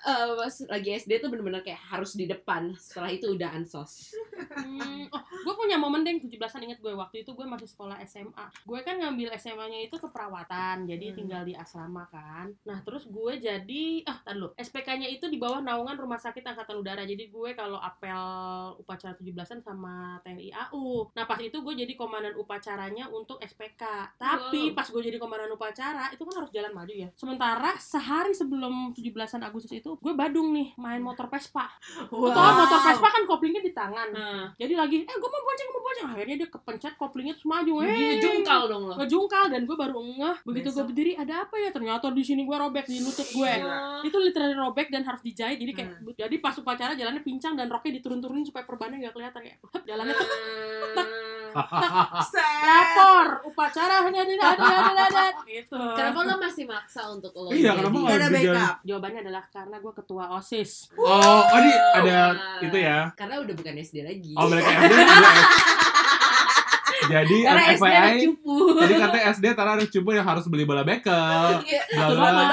eh, 0.00 0.28
pas 0.36 0.54
lagi 0.68 0.90
SD 0.94 1.12
tuh 1.18 1.28
bener-bener 1.28 1.60
kayak 1.60 1.80
harus 1.88 2.12
di 2.12 2.24
depan. 2.24 2.76
Setelah 2.76 3.10
itu 3.10 3.32
udah 3.32 3.48
ansos. 3.50 4.12
Hmm, 4.50 5.08
oh, 5.08 5.22
gue 5.22 5.54
punya 5.54 5.76
momen 5.76 6.02
deh 6.02 6.12
17-an 6.18 6.60
inget 6.62 6.78
gue 6.78 6.92
waktu 6.92 7.24
itu 7.24 7.30
gue 7.30 7.46
masih 7.46 7.64
sekolah 7.66 7.96
SMA. 8.04 8.46
Gue 8.62 8.80
kan 8.82 8.96
ngambil 8.96 9.32
SMA-nya 9.34 9.80
itu 9.80 9.96
keperawatan, 9.96 10.84
jadi 10.84 11.06
Hmm. 11.10 11.16
tinggal 11.16 11.42
di 11.42 11.54
asrama 11.54 12.04
kan. 12.06 12.52
Nah, 12.62 12.82
terus 12.82 13.06
gue 13.06 13.32
jadi 13.36 13.84
ah, 14.04 14.20
dulu. 14.28 14.52
SPK-nya 14.54 15.06
itu 15.06 15.26
di 15.26 15.38
bawah 15.38 15.60
naungan 15.60 15.96
Rumah 15.96 16.18
Sakit 16.18 16.42
Angkatan 16.44 16.76
Udara. 16.76 17.02
Jadi 17.02 17.26
gue 17.26 17.50
kalau 17.54 17.78
apel 17.78 18.20
upacara 18.76 19.14
17-an 19.14 19.60
sama 19.60 20.18
TNI 20.20 20.50
AU. 20.68 21.14
Nah, 21.14 21.24
pas 21.24 21.38
itu 21.38 21.54
gue 21.56 21.74
jadi 21.76 21.94
komandan 21.94 22.34
upacaranya 22.34 23.06
untuk 23.08 23.38
SPK. 23.40 23.82
Tapi 24.16 24.70
Wow. 24.70 24.74
pas 24.74 24.86
gue 24.86 25.02
jadi 25.02 25.16
komandan 25.16 25.50
upacara, 25.50 26.10
itu 26.10 26.20
kan 26.20 26.34
harus 26.36 26.50
jalan 26.50 26.72
maju 26.72 26.90
ya. 26.92 27.08
Sementara 27.14 27.78
sehari 27.78 28.34
sebelum 28.34 28.49
17-an 28.50 29.42
Agustus 29.46 29.70
itu, 29.70 29.94
gue 29.94 30.12
Badung 30.12 30.50
nih 30.50 30.74
main 30.74 30.98
motor 30.98 31.30
Vespa. 31.30 31.70
Wow. 32.10 32.34
Tau 32.34 32.50
motor 32.58 32.80
Vespa 32.82 33.08
kan 33.10 33.22
koplingnya 33.24 33.62
di 33.62 33.70
tangan. 33.70 34.08
Nah, 34.10 34.46
Jadi 34.58 34.74
lagi, 34.74 34.96
eh 35.06 35.16
gue 35.16 35.30
mau 35.30 35.42
bonceng, 35.42 35.68
mau 35.70 35.82
bonceng. 35.82 36.06
Akhirnya 36.10 36.36
dia 36.40 36.48
kepencet 36.50 36.94
koplingnya 36.96 37.34
terus 37.38 37.46
maju. 37.46 37.72
Eh, 37.86 38.18
ngejungkal 38.18 38.62
dong 38.66 38.82
lo. 38.90 38.94
Ngejungkal 38.98 39.44
dan 39.52 39.62
gue 39.68 39.76
baru 39.76 39.98
ngeh. 40.00 40.36
Begitu 40.42 40.68
gue 40.72 40.84
berdiri, 40.84 41.12
ada 41.14 41.46
apa 41.46 41.54
ya? 41.60 41.70
Ternyata 41.70 42.10
di 42.10 42.24
sini 42.24 42.42
gue 42.42 42.56
robek 42.56 42.86
di 42.88 42.98
lutut 42.98 43.28
gue. 43.30 43.52
Gila. 43.60 44.02
Itu 44.02 44.16
literally 44.18 44.56
robek 44.56 44.88
dan 44.90 45.06
harus 45.06 45.22
dijahit. 45.22 45.60
Jadi 45.60 45.72
kayak, 45.76 45.88
Hmm. 46.00 46.14
jadi 46.16 46.36
pas 46.40 46.54
upacara 46.56 46.92
jalannya 46.96 47.22
pincang 47.22 47.54
dan 47.54 47.68
roknya 47.68 47.98
diturun-turunin 48.00 48.46
supaya 48.46 48.64
perbannya 48.64 49.04
nggak 49.04 49.14
kelihatan 49.14 49.42
ya. 49.44 49.54
Jalannya 49.84 50.14
Set. 50.16 51.06
Lapor 52.60 53.26
upacara 53.44 54.02
hanya 54.02 54.22
di 54.22 54.34
ada 54.34 54.56
ada 54.56 55.02
ada 55.04 55.24
gitu. 55.44 55.76
Kenapa 55.92 56.18
lo 56.22 56.34
masih 56.38 56.64
maksa 56.64 57.02
untuk 57.08 57.32
lo 57.34 57.48
Iya, 57.48 57.72
jadi- 57.72 57.78
kenapa 57.78 57.92
Gak 57.92 58.02
nggak 58.02 58.16
ada 58.16 58.28
backup. 58.30 58.74
Jawabannya 58.82 59.20
adalah 59.20 59.42
karena 59.48 59.76
gue 59.76 59.92
ketua 59.94 60.24
osis. 60.34 60.70
oh 60.92 61.10
oh 61.42 61.58
ini 61.58 61.72
ada 61.72 62.18
itu 62.60 62.78
ya 62.78 62.98
Karena 63.12 63.34
udah 63.38 63.54
bukan 63.54 63.74
SD 63.76 63.96
lagi. 64.02 64.32
oh 64.32 64.46
ke 64.46 64.56
SD 64.56 64.92
S- 64.92 65.48
jadi 67.10 67.36
Karena 67.42 67.62
FYI 67.74 68.18
cupu. 68.22 68.56
tadi 68.76 68.94
katanya 68.94 69.24
SD 69.32 69.44
Tara 69.50 69.70
ada 69.72 69.84
cupu 69.84 70.10
yang 70.12 70.22
harus 70.22 70.44
beli 70.46 70.62
bola 70.62 70.84
bekel 70.84 71.64
Iya, 71.64 71.82
banget. 72.12 72.46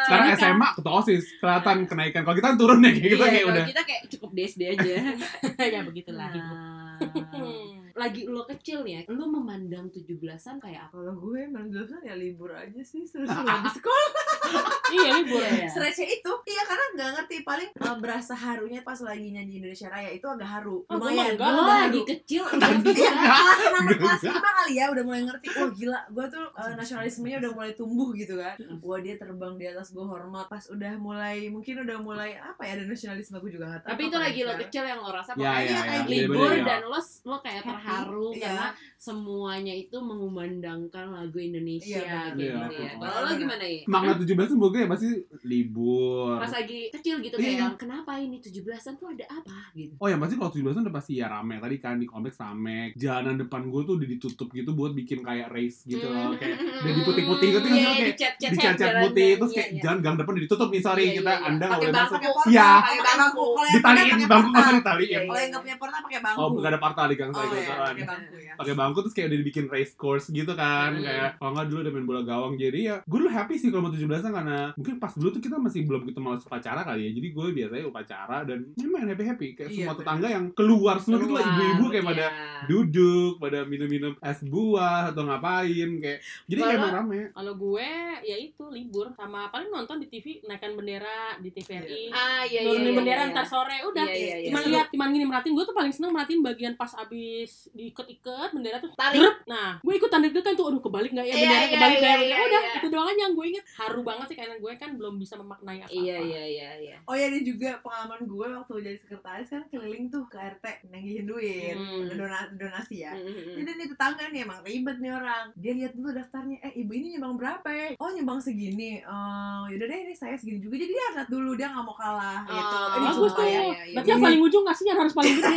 sekarang 0.00 0.26
SMA 0.34 0.68
ketua 0.72 0.92
osis 0.96 1.24
kelihatan 1.36 1.76
kenaikan 1.84 2.22
kalau 2.22 2.32
kita 2.32 2.46
kan 2.46 2.56
turun 2.56 2.78
ya 2.78 2.90
kayak 2.90 3.04
gitu 3.10 3.18
Iya, 3.18 3.28
kayak 3.28 3.46
udah 3.46 3.64
kita 3.66 3.82
kayak 3.84 4.02
cukup 4.08 4.30
di 4.32 4.42
SD 4.44 4.62
aja. 4.70 4.94
ya 5.74 5.80
begitulah 5.82 6.28
hidup. 6.30 6.56
Nah, 6.56 6.96
lagi 7.98 8.30
lo 8.30 8.46
kecil 8.46 8.86
nih 8.86 9.02
ya, 9.02 9.12
lo 9.12 9.26
memandang 9.26 9.90
17-an 9.90 10.62
kayak 10.62 10.88
apa? 10.88 11.02
Kalau 11.02 11.14
gue 11.18 11.50
emang 11.50 11.66
jurusan 11.68 12.06
ya 12.06 12.14
libur 12.14 12.54
aja 12.54 12.80
sih 12.80 13.02
seru-seru 13.10 13.42
di 13.42 13.70
sekolah. 13.74 14.27
iya 14.96 15.08
libur. 15.20 15.40
Iya. 15.42 15.66
Stretchnya 15.68 16.08
itu, 16.08 16.32
iya 16.48 16.62
karena 16.64 16.84
nggak 16.96 17.10
ngerti 17.20 17.36
paling 17.44 17.70
uh, 17.80 17.96
berasa 18.00 18.34
harunya 18.34 18.80
pas 18.82 18.98
lagi 19.00 19.28
nyanyi 19.30 19.60
Indonesia 19.60 19.88
Raya 19.88 20.10
itu 20.12 20.26
agak 20.26 20.48
haru. 20.48 20.82
Oh, 20.88 20.96
Lumayan, 20.96 21.36
enggak. 21.36 21.50
gue 21.52 21.64
lagi 21.68 22.00
kecil 22.16 22.42
Iya, 22.88 23.12
kelas 23.12 23.60
enam 23.68 23.84
kelas 23.98 24.20
lima 24.24 24.40
kali 24.40 24.72
ya 24.78 24.84
udah 24.90 25.02
mulai 25.04 25.22
ngerti. 25.28 25.46
Wah 25.54 25.70
gila, 25.72 26.00
gue 26.08 26.26
tuh 26.30 26.44
uh, 26.56 26.72
nasionalismenya 26.74 27.36
udah 27.44 27.52
mulai 27.52 27.72
tumbuh 27.76 28.10
gitu 28.16 28.34
kan. 28.40 28.56
Wah 28.80 28.98
dia 29.02 29.14
terbang 29.20 29.54
di 29.60 29.64
atas 29.68 29.92
gue 29.92 30.04
hormat. 30.04 30.46
Pas 30.48 30.64
udah 30.72 30.92
mulai, 30.96 31.48
mungkin 31.52 31.84
udah 31.84 31.98
mulai 32.00 32.36
apa 32.38 32.62
ya 32.64 32.78
ada 32.80 32.84
nasionalisme 32.88 33.36
gue 33.38 33.52
juga 33.52 33.66
nggak 33.68 33.80
tahu. 33.84 33.90
Tapi 33.92 34.02
itu 34.08 34.16
apa 34.16 34.24
lagi 34.24 34.38
ya 34.40 34.46
lo 34.46 34.54
kecil 34.58 34.84
yang 34.86 35.00
lo 35.00 35.10
rasa 35.12 35.30
Ya, 35.38 35.54
pokoknya 35.54 35.70
ya, 35.70 35.82
kayak 35.86 36.02
ya, 36.02 36.10
libur 36.10 36.50
ya. 36.50 36.64
dan 36.66 36.80
lo 36.88 37.00
lo 37.00 37.36
kayak 37.38 37.62
terharu 37.62 38.28
iya. 38.34 38.42
karena 38.42 38.66
semuanya 38.98 39.74
itu 39.76 39.96
mengumandangkan 40.00 41.06
lagu 41.14 41.38
Indonesia 41.38 42.00
Iya, 42.02 42.34
gitu 42.34 42.42
ya. 42.50 42.66
Iya. 42.66 42.90
Kalau 42.98 43.18
lo 43.22 43.30
gimana 43.38 43.64
ya? 43.64 43.82
makna 43.86 44.12
17 44.38 44.48
tuh 44.48 44.58
gue 44.60 44.78
ya 44.78 44.88
pasti 44.88 45.08
libur 45.42 46.38
Pas 46.38 46.52
lagi 46.52 46.80
kecil 46.90 47.18
gitu 47.18 47.34
Iya. 47.34 47.66
kayak 47.66 47.78
kenapa 47.78 48.12
ini 48.16 48.38
17-an 48.38 48.94
tuh 48.94 49.08
ada 49.08 49.26
apa 49.28 49.58
gitu. 49.72 49.94
Oh 49.96 50.06
yang 50.06 50.18
pasti 50.18 50.34
kalau 50.34 50.50
17 50.50 50.62
udah 50.80 50.94
pasti 50.94 51.12
ya 51.14 51.26
rame 51.28 51.58
Tadi 51.58 51.76
kan 51.76 51.96
di 51.96 52.06
kompleks 52.06 52.38
rame 52.38 52.94
Jalanan 52.94 53.36
depan 53.38 53.66
gue 53.66 53.82
tuh 53.82 53.94
udah 53.94 54.08
ditutup 54.08 54.48
gitu 54.50 54.70
Buat 54.70 54.92
bikin 54.94 55.20
kayak 55.20 55.48
race 55.48 55.82
gitu 55.82 56.04
loh 56.04 56.34
Kayak 56.34 56.56
udah 56.60 56.92
diputih-putih 56.94 57.48
gitu 57.48 57.58
kan 57.60 57.70
Iya, 57.70 57.88
kayak 57.88 58.06
dicat-cat 58.38 58.90
putih 59.02 59.30
Terus 59.36 59.52
kayak 59.52 59.68
Iya, 59.68 59.74
iya. 59.74 59.82
jalan 59.82 59.98
gang 59.98 60.16
depan 60.16 60.32
udah 60.32 60.44
ditutup 60.44 60.68
nih 60.68 60.80
Sorry 60.80 61.02
Iya, 61.04 61.14
kita 61.16 61.24
iya, 61.24 61.34
iya. 61.34 61.48
anda 61.48 61.64
nggak 61.64 61.80
boleh 61.80 61.92
bangku. 61.92 62.14
masuk 62.14 62.48
Iya. 62.48 62.70
pakai 62.78 63.00
bangku. 63.02 63.46
Ditaliin 63.68 63.82
pakai 64.08 64.28
bangku 64.28 64.48
portal. 64.48 64.62
kan 64.62 64.74
ditaliin 64.76 65.08
Iya, 65.08 65.20
Kalau 65.20 65.38
yang 65.38 65.50
nggak 65.50 65.62
punya 65.62 65.76
portal 65.76 66.00
pakai 66.00 66.20
bangku. 66.20 66.38
Oh 66.38 66.48
gak 66.54 66.68
ada 66.68 66.78
portal 66.78 67.06
di 67.06 67.16
gang 67.16 67.28
Oh, 67.28 67.34
saya 67.34 67.44
iya, 67.44 67.50
kebetulan 67.50 67.78
pakai 67.88 68.06
bangku 68.06 68.36
ya. 68.38 68.52
pakai 68.54 68.74
bangku 68.74 68.98
terus 69.00 69.14
kayak 69.14 69.26
udah 69.28 69.38
dibikin 69.38 69.64
race 69.66 69.94
course 69.94 70.26
gitu 70.30 70.52
kan 70.54 70.90
Hmm. 70.90 71.02
kayak 71.02 71.28
kalau 71.36 71.50
nggak 71.52 71.66
dulu 71.66 71.78
udah 71.80 71.92
main 71.92 72.06
bola 72.06 72.22
gawang 72.22 72.54
jadi 72.54 72.78
ya 72.80 72.96
gue 73.02 73.18
dulu 73.18 73.30
happy 73.30 73.54
sih 73.54 73.68
kalau 73.68 73.82
mau 73.84 73.92
17 73.92 74.08
karena 74.30 74.58
mungkin 74.74 74.94
pas 74.96 75.12
dulu 75.12 75.28
tuh 75.30 75.40
kita 75.40 75.56
masih 75.56 75.80
belum 75.82 76.02
gitu 76.04 76.18
malas 76.18 76.42
upacara 76.42 76.80
kali 76.82 77.00
ya 77.04 77.10
jadi 77.12 77.28
gue 77.28 77.46
biasanya 77.52 77.84
upacara 77.84 78.36
dan 78.42 78.58
main 78.78 79.06
happy 79.06 79.24
happy 79.24 79.48
kayak 79.52 79.68
Iya, 79.68 79.76
semua 79.78 79.90
bener. 79.90 80.00
tetangga 80.00 80.28
yang 80.28 80.44
keluar 80.52 80.96
semua 80.98 81.18
gitu 81.18 81.32
lah 81.32 81.40
Keluar, 81.40 81.54
ibu-ibu 81.54 81.84
kayak 81.88 82.04
pada 82.06 82.26
iya. 82.26 82.60
duduk 82.66 83.32
pada 83.38 83.58
minum-minum 83.62 84.12
es 84.18 84.38
buah 84.42 85.02
atau 85.08 85.22
ngapain 85.22 85.90
kayak 85.98 86.18
jadi 86.44 86.60
Malah- 86.60 86.74
emang 86.74 86.92
rame 86.94 87.20
Kalau 87.30 87.54
gue 87.54 87.90
ya 88.20 88.36
itu 88.36 88.64
libur 88.68 89.06
sama 89.10 89.48
paling 89.48 89.68
nonton 89.68 89.98
di 89.98 90.06
TV 90.06 90.26
naikkan 90.42 90.72
bendera 90.72 91.36
di 91.38 91.50
TVRI. 91.50 92.10
Ah 92.10 92.42
iya 92.42 92.60
iya. 92.60 92.66
Nurunin 92.66 92.84
iya, 92.84 92.94
bendera 92.94 93.22
iya. 93.22 93.30
ntar 93.30 93.44
sore 93.44 93.78
udah. 93.82 94.04
Iya, 94.04 94.14
iya, 94.14 94.36
iya. 94.38 94.48
Cuman 94.48 94.60
Seru. 94.60 94.72
lihat, 94.72 94.86
cuman 94.90 95.08
gini 95.08 95.24
merhatiin 95.24 95.54
gue 95.54 95.64
tuh 95.64 95.72
paling 95.72 95.92
seneng 95.92 96.10
merhatiin 96.10 96.40
bagian 96.40 96.74
pas 96.74 96.92
abis 96.96 97.50
diikat-ikat 97.72 98.48
bendera 98.50 98.78
tuh 98.78 98.90
Tarik. 98.92 99.44
Nah, 99.44 99.78
gue 99.78 99.94
ikutan 99.94 100.20
deg-degan 100.20 100.54
tuh, 100.54 100.66
aduh 100.66 100.80
kebalik 100.80 101.10
nggak 101.10 101.24
ya 101.24 101.30
Iya, 101.30 101.38
bendera, 101.38 101.54
iya, 101.54 101.68
kebalik 101.70 101.78
nggak 101.94 102.02
ya 102.02 102.08
iya, 102.08 102.18
bendera. 102.18 102.38
iya, 102.38 102.48
Udah, 102.48 102.62
iya. 102.64 102.76
itu 102.76 102.86
doang 102.88 103.06
aja 103.06 103.20
yang 103.20 103.34
gue 103.34 103.46
inget. 103.46 103.64
Haru 103.76 104.00
banget 104.02 104.17
banget 104.18 104.28
sih 104.28 104.36
karena 104.36 104.56
gue 104.56 104.72
kan 104.74 104.90
belum 104.92 105.14
bisa 105.16 105.34
memaknai 105.34 105.78
apa-apa. 105.80 105.94
Iya 105.94 106.16
iya 106.18 106.42
iya 106.44 106.70
iya. 106.76 106.96
Oh 107.04 107.14
ya 107.14 107.26
ini 107.26 107.40
juga 107.42 107.78
pengalaman 107.78 108.20
gue 108.24 108.46
waktu 108.52 108.72
jadi 108.80 108.98
sekretaris 108.98 109.48
kan 109.48 109.62
keliling 109.66 110.06
tuh 110.08 110.26
ke 110.26 110.36
RT 110.36 110.64
nagihin 110.88 111.24
duit, 111.24 111.72
Hmm. 111.72 112.10
donasi, 112.10 112.50
donasi 112.54 112.96
ya. 113.00 113.12
Mm-mm. 113.14 113.54
Jadi 113.56 113.70
nih 113.74 113.86
tetangga 113.88 114.24
nih 114.28 114.40
emang 114.42 114.60
ribet 114.60 114.96
nih 114.98 115.12
orang. 115.12 115.44
Dia 115.54 115.72
lihat 115.74 115.92
dulu 115.92 116.10
daftarnya, 116.10 116.58
eh 116.60 116.72
ibu 116.74 116.90
ini 116.90 117.14
nyumbang 117.14 117.34
berapa 117.36 117.68
ya? 117.68 117.86
Oh 117.96 118.08
nyumbang 118.08 118.38
segini. 118.38 118.98
Eh 118.98 119.62
yaudah 119.68 119.86
deh 119.86 119.98
ini 120.02 120.12
saya 120.12 120.34
segini 120.34 120.58
juga. 120.58 120.74
Jadi 120.76 120.90
dia 120.90 121.06
lihat 121.14 121.28
dulu 121.28 121.54
dia 121.54 121.68
nggak 121.68 121.84
mau 121.84 121.94
kalah 121.94 122.42
gitu. 122.44 122.76
Oh, 122.76 122.98
bagus 122.98 123.32
tuh. 123.32 123.44
iya, 123.44 123.60
iya, 123.62 123.82
iya. 123.84 123.94
Berarti 123.94 124.10
yang 124.10 124.22
paling 124.22 124.40
ujung 124.40 124.64
kasihan 124.64 124.96
harus 124.96 125.12
paling 125.12 125.34
gede. 125.34 125.56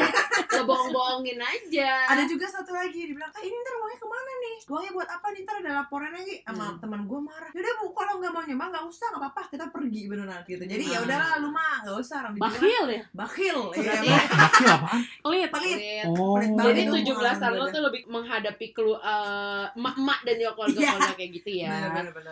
Lo 0.52 0.62
bohong-bohongin 0.70 1.40
aja. 1.40 1.92
Ada 2.08 2.24
juga 2.26 2.46
satu 2.46 2.72
lagi 2.72 3.00
dibilang, 3.04 3.32
eh 3.32 3.42
ini 3.42 3.56
ntar 3.56 3.74
uangnya 3.76 3.98
ke 3.98 4.08
mana 4.08 4.32
nih? 4.38 4.56
Uangnya 4.68 4.92
buat 4.92 5.10
apa 5.10 5.26
nih? 5.28 5.42
Ntar 5.42 5.56
ada 5.58 5.72
laporan 5.78 6.12
lagi 6.12 6.36
sama 6.44 6.60
Hmm. 6.64 6.78
teman 6.80 7.02
gue 7.04 7.20
marah. 7.20 7.50
Yaudah 7.52 7.74
bu, 7.76 7.86
kalau 7.92 8.14
nggak 8.18 8.32
mau 8.32 8.44
nyumbang 8.52 8.70
nggak 8.70 8.86
usah, 8.86 9.08
nggak 9.10 9.22
apa-apa. 9.24 9.42
Kita 9.48 9.66
pergi 9.68 10.02
beneran 10.06 10.42
gitu. 10.44 10.64
Jadi 10.64 10.84
ya 10.86 10.98
Ah. 10.98 11.06
udahlah 11.08 11.30
lu 11.40 11.50
mah 11.50 11.74
nggak 11.82 11.98
usah 11.98 12.16
orang 12.22 12.34
dibilang 12.36 12.52
Bakhil 12.52 12.86
ya? 12.86 13.02
bakhil. 13.12 13.60
Iya, 13.72 13.94
Bang. 14.02 14.28
Hasil 14.32 14.68
apaan? 14.68 15.02
Pelit. 15.22 15.50
pelit. 15.50 15.78
Oh. 16.06 16.36
Pelit. 16.36 16.52
Jadi 16.62 16.80
itu 16.82 16.96
17-an 17.08 17.24
lo 17.24 17.32
pengalaman 17.32 17.72
tuh 17.72 17.82
lebih 17.82 18.02
menghadapi 18.06 18.66
kelu 18.72 18.94
eh, 18.94 19.66
emak-emak 19.72 20.20
dan 20.22 20.36
ya 20.36 20.50
keluarga-keluarga 20.52 21.14
kayak 21.16 21.32
gitu 21.34 21.50
ya. 21.58 21.70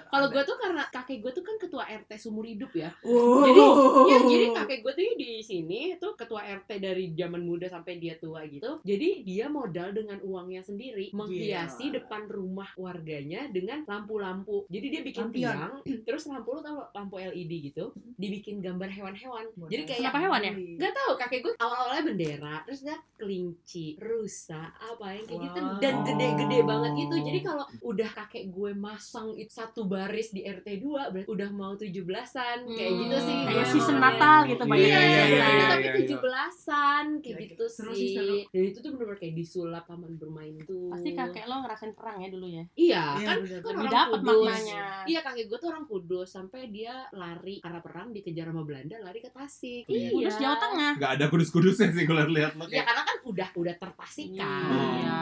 Kalau 0.10 0.27
gue 0.27 0.43
tuh 0.43 0.58
karena 0.58 0.84
kakek 0.86 1.17
gue 1.19 1.32
tuh 1.32 1.43
kan 1.43 1.55
ketua 1.58 1.84
RT 1.86 2.12
seumur 2.17 2.43
hidup 2.43 2.71
ya. 2.73 2.89
Jadi 2.99 3.62
ya 4.05 4.17
jadi 4.21 4.45
kakek 4.53 4.79
gue 4.82 4.93
tuh 4.93 5.03
di 5.15 5.32
sini 5.39 5.79
tuh 5.97 6.13
ketua 6.13 6.41
RT 6.43 6.69
dari 6.77 7.13
zaman 7.13 7.41
muda 7.41 7.67
sampai 7.67 7.97
dia 7.97 8.17
tua 8.17 8.43
gitu. 8.45 8.82
Jadi 8.82 9.23
dia 9.23 9.47
modal 9.47 9.91
dengan 9.91 10.19
uangnya 10.19 10.62
sendiri 10.62 11.12
menghiasi 11.12 11.91
depan 11.91 12.25
rumah 12.25 12.67
warganya 12.75 13.47
dengan 13.47 13.86
lampu-lampu. 13.86 14.65
Jadi 14.67 14.86
dia 14.89 15.01
bikin 15.01 15.29
Lampion. 15.29 15.55
tiang, 15.55 15.71
terus 16.10 16.26
lampu 16.26 16.50
lo 16.52 16.60
tau 16.60 16.89
lampu 16.91 17.22
LED 17.22 17.69
gitu, 17.69 17.93
dibikin 18.17 18.58
gambar 18.60 18.89
hewan-hewan. 18.89 19.45
Jadi 19.63 19.82
kayak 19.86 20.00
Kenapa 20.02 20.19
hewan 20.19 20.41
ya? 20.41 20.54
Gak 20.80 20.93
tahu 20.95 21.12
kakek 21.15 21.39
gue 21.39 21.54
awal-awalnya 21.56 22.04
bendera, 22.04 22.56
terus 22.65 22.82
dia 22.82 22.98
kelinci, 23.13 23.93
rusa, 23.95 24.74
apa 24.74 25.13
yang 25.13 25.24
kayak 25.24 25.41
gitu 25.43 25.60
dan 25.78 25.95
gede-gede 26.02 26.60
banget 26.63 26.91
gitu. 26.98 27.15
Jadi 27.22 27.39
kalau 27.39 27.62
udah 27.84 28.10
kakek 28.10 28.50
gue 28.50 28.72
masang 28.74 29.36
itu 29.36 29.52
satu 29.52 29.86
baris 29.86 30.32
di 30.32 30.41
RT 30.41 30.82
2 30.82 31.13
berarti 31.13 31.30
udah 31.30 31.50
mau 31.52 31.76
17-an 31.76 32.58
kayak 32.65 32.89
Hmm, 32.89 33.02
gitu 33.04 33.17
sih. 33.19 33.38
Kayak 33.45 33.65
season 33.67 33.95
ngeliatnya. 33.95 34.17
Natal 34.17 34.39
gitu 34.45 34.58
Iya, 34.60 34.65
banyak 34.65 34.82
Iya, 34.82 34.98
iya, 34.98 35.06
iya, 35.06 35.22
iya, 35.22 35.28
iya, 35.30 35.45
iya, 35.45 35.65
tapi 35.69 35.86
iya. 35.86 36.08
17-an 36.10 37.06
kayak 37.19 37.36
Gila, 37.36 37.43
gitu 37.45 37.63
seru 37.67 37.93
sih. 37.93 38.10
seru. 38.12 38.36
Dan 38.50 38.62
itu 38.65 38.78
tuh 38.80 38.89
bener-bener 38.89 39.19
kayak 39.19 39.36
disulap 39.36 39.84
taman 39.86 40.13
bermain 40.15 40.56
tuh. 40.63 40.89
Pasti 40.89 41.10
kakek 41.12 41.45
lo 41.45 41.56
ngerasain 41.62 41.93
perang 41.93 42.17
ya 42.17 42.30
dulu 42.30 42.48
ya. 42.48 42.63
Iya, 42.74 43.04
Iya, 43.13 43.28
kan 43.28 43.38
kan 43.60 43.74
Lebih 43.76 43.89
dapat 43.89 44.19
maknanya. 44.22 44.82
Iya 45.06 45.19
kakek 45.22 45.45
gue 45.45 45.58
tuh 45.58 45.69
orang 45.69 45.86
kudus 45.89 46.30
sampai 46.30 46.69
dia 46.69 47.10
lari 47.17 47.58
karena 47.58 47.82
perang 47.82 48.13
dikejar 48.13 48.54
sama 48.54 48.62
Belanda 48.62 49.02
lari 49.02 49.25
ke 49.25 49.34
Tasik. 49.34 49.89
Iya. 49.89 50.13
Kudus 50.13 50.36
Jawa 50.38 50.56
Tengah. 50.62 50.93
Gak 51.02 51.12
ada 51.17 51.25
kudus-kudusnya 51.34 51.89
sih 51.97 52.06
kalau 52.06 52.30
lihat 52.30 52.54
lo 52.54 52.69
Ya 52.69 52.86
karena 52.86 53.02
kan 53.02 53.17
udah 53.25 53.49
udah 53.58 53.75
terpastikan. 53.82 54.69
Iya. 54.69 55.21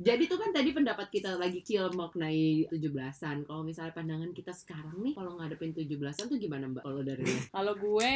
Jadi 0.00 0.22
tuh 0.24 0.38
kan 0.40 0.50
tadi 0.56 0.72
pendapat 0.72 1.12
kita 1.12 1.36
lagi 1.36 1.60
kill 1.60 1.92
mengenai 1.92 2.64
17-an. 2.72 3.44
Kalau 3.44 3.60
misalnya 3.60 3.92
pandangan 3.92 4.30
kita 4.32 4.56
sekarang 4.56 4.96
nih 5.04 5.12
kalau 5.12 5.36
ngadepin 5.36 5.76
17-an 5.76 6.26
tuh 6.30 6.38
gimana 6.40 6.64
Mbak 6.72 6.82
kalau 6.86 7.02
dari? 7.02 7.24
Kalau 7.56 7.74
gue 7.76 8.14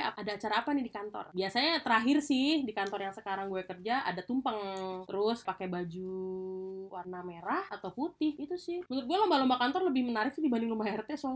ada 0.00 0.30
acara 0.32 0.54
apa 0.64 0.70
nih 0.72 0.84
di 0.86 0.92
kantor? 0.94 1.34
Biasanya 1.36 1.84
terakhir 1.84 2.22
sih 2.24 2.64
di 2.64 2.72
kantor 2.72 3.10
yang 3.10 3.14
sekarang 3.14 3.52
gue 3.52 3.62
kerja 3.66 4.06
ada 4.06 4.24
tumpeng 4.24 4.58
terus 5.04 5.44
pakai 5.44 5.68
baju 5.68 6.16
warna 6.88 7.20
merah 7.20 7.68
atau 7.68 7.92
putih 7.92 8.32
itu 8.40 8.56
sih. 8.56 8.80
Menurut 8.88 9.04
gue 9.04 9.16
lomba-lomba 9.20 9.56
kantor 9.60 9.92
lebih 9.92 10.08
menarik 10.08 10.32
sih 10.32 10.40
dibanding 10.40 10.72
lomba 10.72 10.88
RT 10.88 11.18
soalnya 11.20 11.35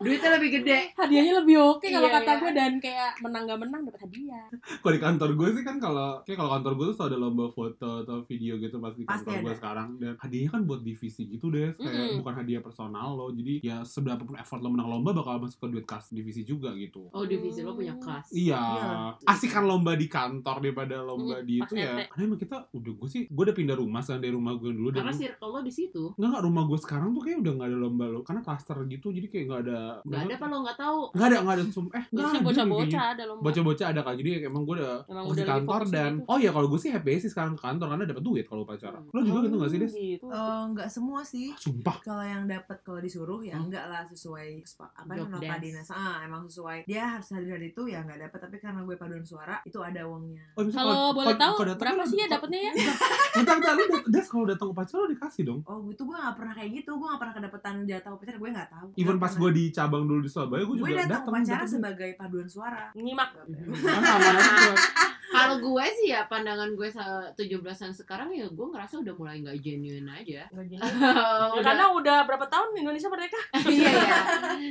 Duitnya 0.00 0.30
lebih 0.32 0.50
gede. 0.54 0.78
hadiahnya 0.94 1.34
lebih 1.38 1.56
oke 1.60 1.84
kalau 1.84 2.02
Iya, 2.02 2.16
kata 2.16 2.26
iya. 2.26 2.40
gue 2.40 2.50
dan 2.52 2.72
kayak 2.78 3.10
menang 3.20 3.42
gak 3.44 3.60
menang 3.60 3.80
dapat 3.84 4.00
hadiah. 4.02 4.46
Kalau 4.80 4.92
di 4.92 5.00
kantor 5.00 5.30
gue 5.34 5.48
sih 5.52 5.62
kan 5.62 5.76
kalau 5.76 6.08
kayak 6.22 6.36
kalau 6.36 6.50
kantor 6.50 6.72
gue 6.72 6.86
tuh 6.86 6.96
selalu 6.96 7.10
ada 7.10 7.18
lomba 7.18 7.44
foto 7.50 7.90
atau 8.00 8.16
video 8.24 8.54
gitu 8.56 8.76
pas 8.76 8.90
di 8.90 9.04
Pasti 9.04 9.12
kantor 9.22 9.34
gue 9.36 9.44
ada. 9.46 9.58
sekarang 9.58 9.88
dan 9.96 10.12
hadiahnya 10.16 10.50
kan 10.50 10.62
buat 10.64 10.80
divisi 10.80 11.22
gitu 11.26 11.46
deh 11.48 11.68
kayak 11.70 11.84
Mm-mm. 11.84 12.18
bukan 12.18 12.34
hadiah 12.34 12.60
personal 12.60 13.08
lo 13.12 13.28
jadi 13.30 13.54
ya 13.60 13.76
seberapa 13.82 14.20
pun 14.20 14.34
effort 14.34 14.58
lo 14.58 14.68
menang 14.68 14.88
lomba 14.88 15.10
bakal 15.12 15.36
masuk 15.38 15.58
ke 15.58 15.68
duit 15.68 15.84
kas 15.84 16.08
divisi 16.10 16.42
juga 16.42 16.72
gitu 16.74 17.12
Oh 17.12 17.24
divisi 17.24 17.60
lo 17.60 17.72
punya 17.72 17.92
kas. 17.96 18.30
Iya, 18.30 18.56
Iya. 18.56 18.90
asik 19.26 19.50
kan 19.50 19.64
lomba 19.64 19.92
di 19.92 20.06
kantor 20.06 20.56
daripada 20.60 20.96
lomba 20.98 21.18
Mm, 21.34 21.44
di 21.44 21.54
itu 21.58 21.74
ya. 21.76 22.06
Karena 22.06 22.22
emang 22.24 22.38
kita 22.38 22.56
udah 22.70 22.92
gue 22.94 23.08
sih, 23.08 23.22
gue 23.26 23.42
udah 23.42 23.52
pindah 23.52 23.76
rumah 23.76 24.00
sekarang 24.00 24.22
dari 24.22 24.32
rumah 24.32 24.54
gue 24.54 24.70
dulu 24.70 24.88
dan 24.90 25.04
Karena 25.04 25.14
circle 25.18 25.50
lo 25.50 25.60
di 25.60 25.70
situ. 25.70 26.02
nggak 26.12 26.28
nggak 26.30 26.42
rumah 26.42 26.62
gue 26.64 26.78
sekarang 26.78 27.08
tuh 27.10 27.20
kayak 27.20 27.38
udah 27.38 27.52
nggak 27.52 27.68
ada 27.68 27.78
lomba 27.78 28.04
lo 28.06 28.20
karena 28.22 28.40
klaster 28.40 28.76
gitu 28.86 29.10
jadi 29.10 29.26
kayak 29.26 29.44
nggak 29.46 29.62
ada 29.62 29.78
Gak 30.02 30.20
ada 30.20 30.34
apa 30.34 30.46
lo 30.46 30.56
nggak 30.60 30.78
tahu. 30.78 31.00
nggak 31.10 31.26
ada 31.26 31.36
nggak 31.40 31.54
ada 31.54 31.64
sum 31.68 31.86
eh 31.90 32.04
nggak 32.06 32.26
ada 32.26 32.40
bocah-bocah 32.40 33.04
ada 33.10 33.22
lomba. 33.24 33.42
bocah-bocah 33.42 33.86
ada 33.88 34.00
kan 34.00 34.14
jadi 34.14 34.30
emang 34.44 34.62
gue 34.62 34.74
udah 34.76 34.94
Emang 35.04 35.24
udah 35.26 35.44
kantor 35.44 35.80
dan 35.88 36.12
gitu. 36.16 36.26
oh 36.26 36.36
iya 36.36 36.50
kalau 36.50 36.66
gue 36.66 36.78
sih 36.78 36.90
happy 36.90 37.12
sih 37.16 37.28
sekarang 37.28 37.52
ke 37.52 37.62
kantor 37.62 37.86
karena 37.88 38.04
dapat 38.06 38.22
duit 38.22 38.44
kalau 38.44 38.62
upacara 38.62 38.98
Hmm. 39.00 39.10
lo 39.10 39.20
juga 39.20 39.38
gitu 39.42 39.56
nggak 39.56 39.70
sih 39.70 39.78
des 39.78 39.92
Gitu. 39.92 40.26
Eh, 40.26 40.62
nggak 40.70 40.88
semua 40.88 41.20
sih. 41.22 41.48
sumpah 41.54 41.96
Kalau 42.00 42.22
yang 42.22 42.44
dapat 42.44 42.78
kalau 42.80 42.98
disuruh 42.98 43.40
ya 43.40 43.54
Hmm. 43.54 43.66
enggak 43.66 43.84
lah 43.86 44.02
sesuai 44.04 44.48
apa 44.80 45.12
nota 45.16 45.38
desk. 45.38 45.60
dinas. 45.60 45.88
Ah, 45.90 46.20
emang 46.22 46.42
sesuai. 46.44 46.84
Dia 46.84 47.04
harus 47.12 47.28
hadir 47.30 47.50
hari 47.50 47.68
itu 47.68 47.82
ya 47.84 48.00
nggak 48.00 48.20
dapat 48.22 48.38
tapi 48.40 48.56
karena 48.58 48.80
gue 48.80 48.94
paduan 48.94 49.22
suara 49.22 49.56
itu 49.62 49.78
ada 49.78 50.02
uangnya. 50.02 50.44
oh, 50.52 50.62
misalnya 50.62 50.88
Kalau 50.90 51.06
boleh 51.12 51.34
tahu 51.34 51.54
berapa 51.60 51.78
kan- 51.96 52.06
sih 52.06 52.16
ya 52.16 52.26
dapatnya 52.28 52.60
ya? 52.62 52.72
bentar 53.32 53.54
bentar 53.56 53.74
lu 53.74 53.84
des 54.06 54.26
kalau 54.26 54.44
datang 54.44 54.68
upacara 54.68 54.98
lo 54.98 55.08
dikasih 55.08 55.42
dong 55.44 55.60
Oh, 55.62 55.78
gitu 55.86 56.02
gue 56.02 56.14
nggak 56.14 56.34
pernah 56.34 56.52
kayak 56.52 56.70
gitu. 56.74 56.90
Gue 56.92 57.06
nggak 57.06 57.20
pernah 57.20 57.34
kedapetan 57.34 57.74
jatah 57.84 58.10
upacara. 58.10 58.36
Gue 58.36 58.50
nggak 58.50 58.70
tahu. 58.70 58.88
even 58.96 59.16
pas 59.16 59.32
gue 59.32 59.50
di 59.50 59.64
cabang 59.80 60.04
dulu 60.04 60.20
di 60.20 60.30
Surabaya 60.30 60.62
gue 60.68 60.76
gue 60.76 60.84
juga 60.84 61.04
datang 61.08 61.08
datang 61.08 61.32
upacara 61.32 61.64
sebagai 61.64 62.10
paduan 62.20 62.48
suara. 62.48 62.92
Nyimak. 62.92 63.30
kan 63.80 64.02
aman 64.04 64.34
aja 64.36 64.72
gue. 65.62 65.84
Sih 65.94 66.08
ya 66.08 66.20
pandangan 66.24 66.70
gue 66.70 66.88
se- 66.88 67.28
17-an 67.38 67.92
sekarang 67.92 68.28
ya 68.30 68.46
gue 68.46 68.66
ngerasa 68.66 68.98
udah 68.98 69.14
mulai 69.14 69.40
nggak 69.40 69.58
genuine 69.58 70.08
aja. 70.08 70.48
Jadi. 70.50 70.76
Udah- 70.80 71.62
Karena 71.62 71.84
udah 71.90 72.18
berapa 72.22 72.46
tahun 72.46 72.76
Indonesia 72.76 73.06
merdeka? 73.06 73.40
iya 73.70 73.90
ya 73.90 74.16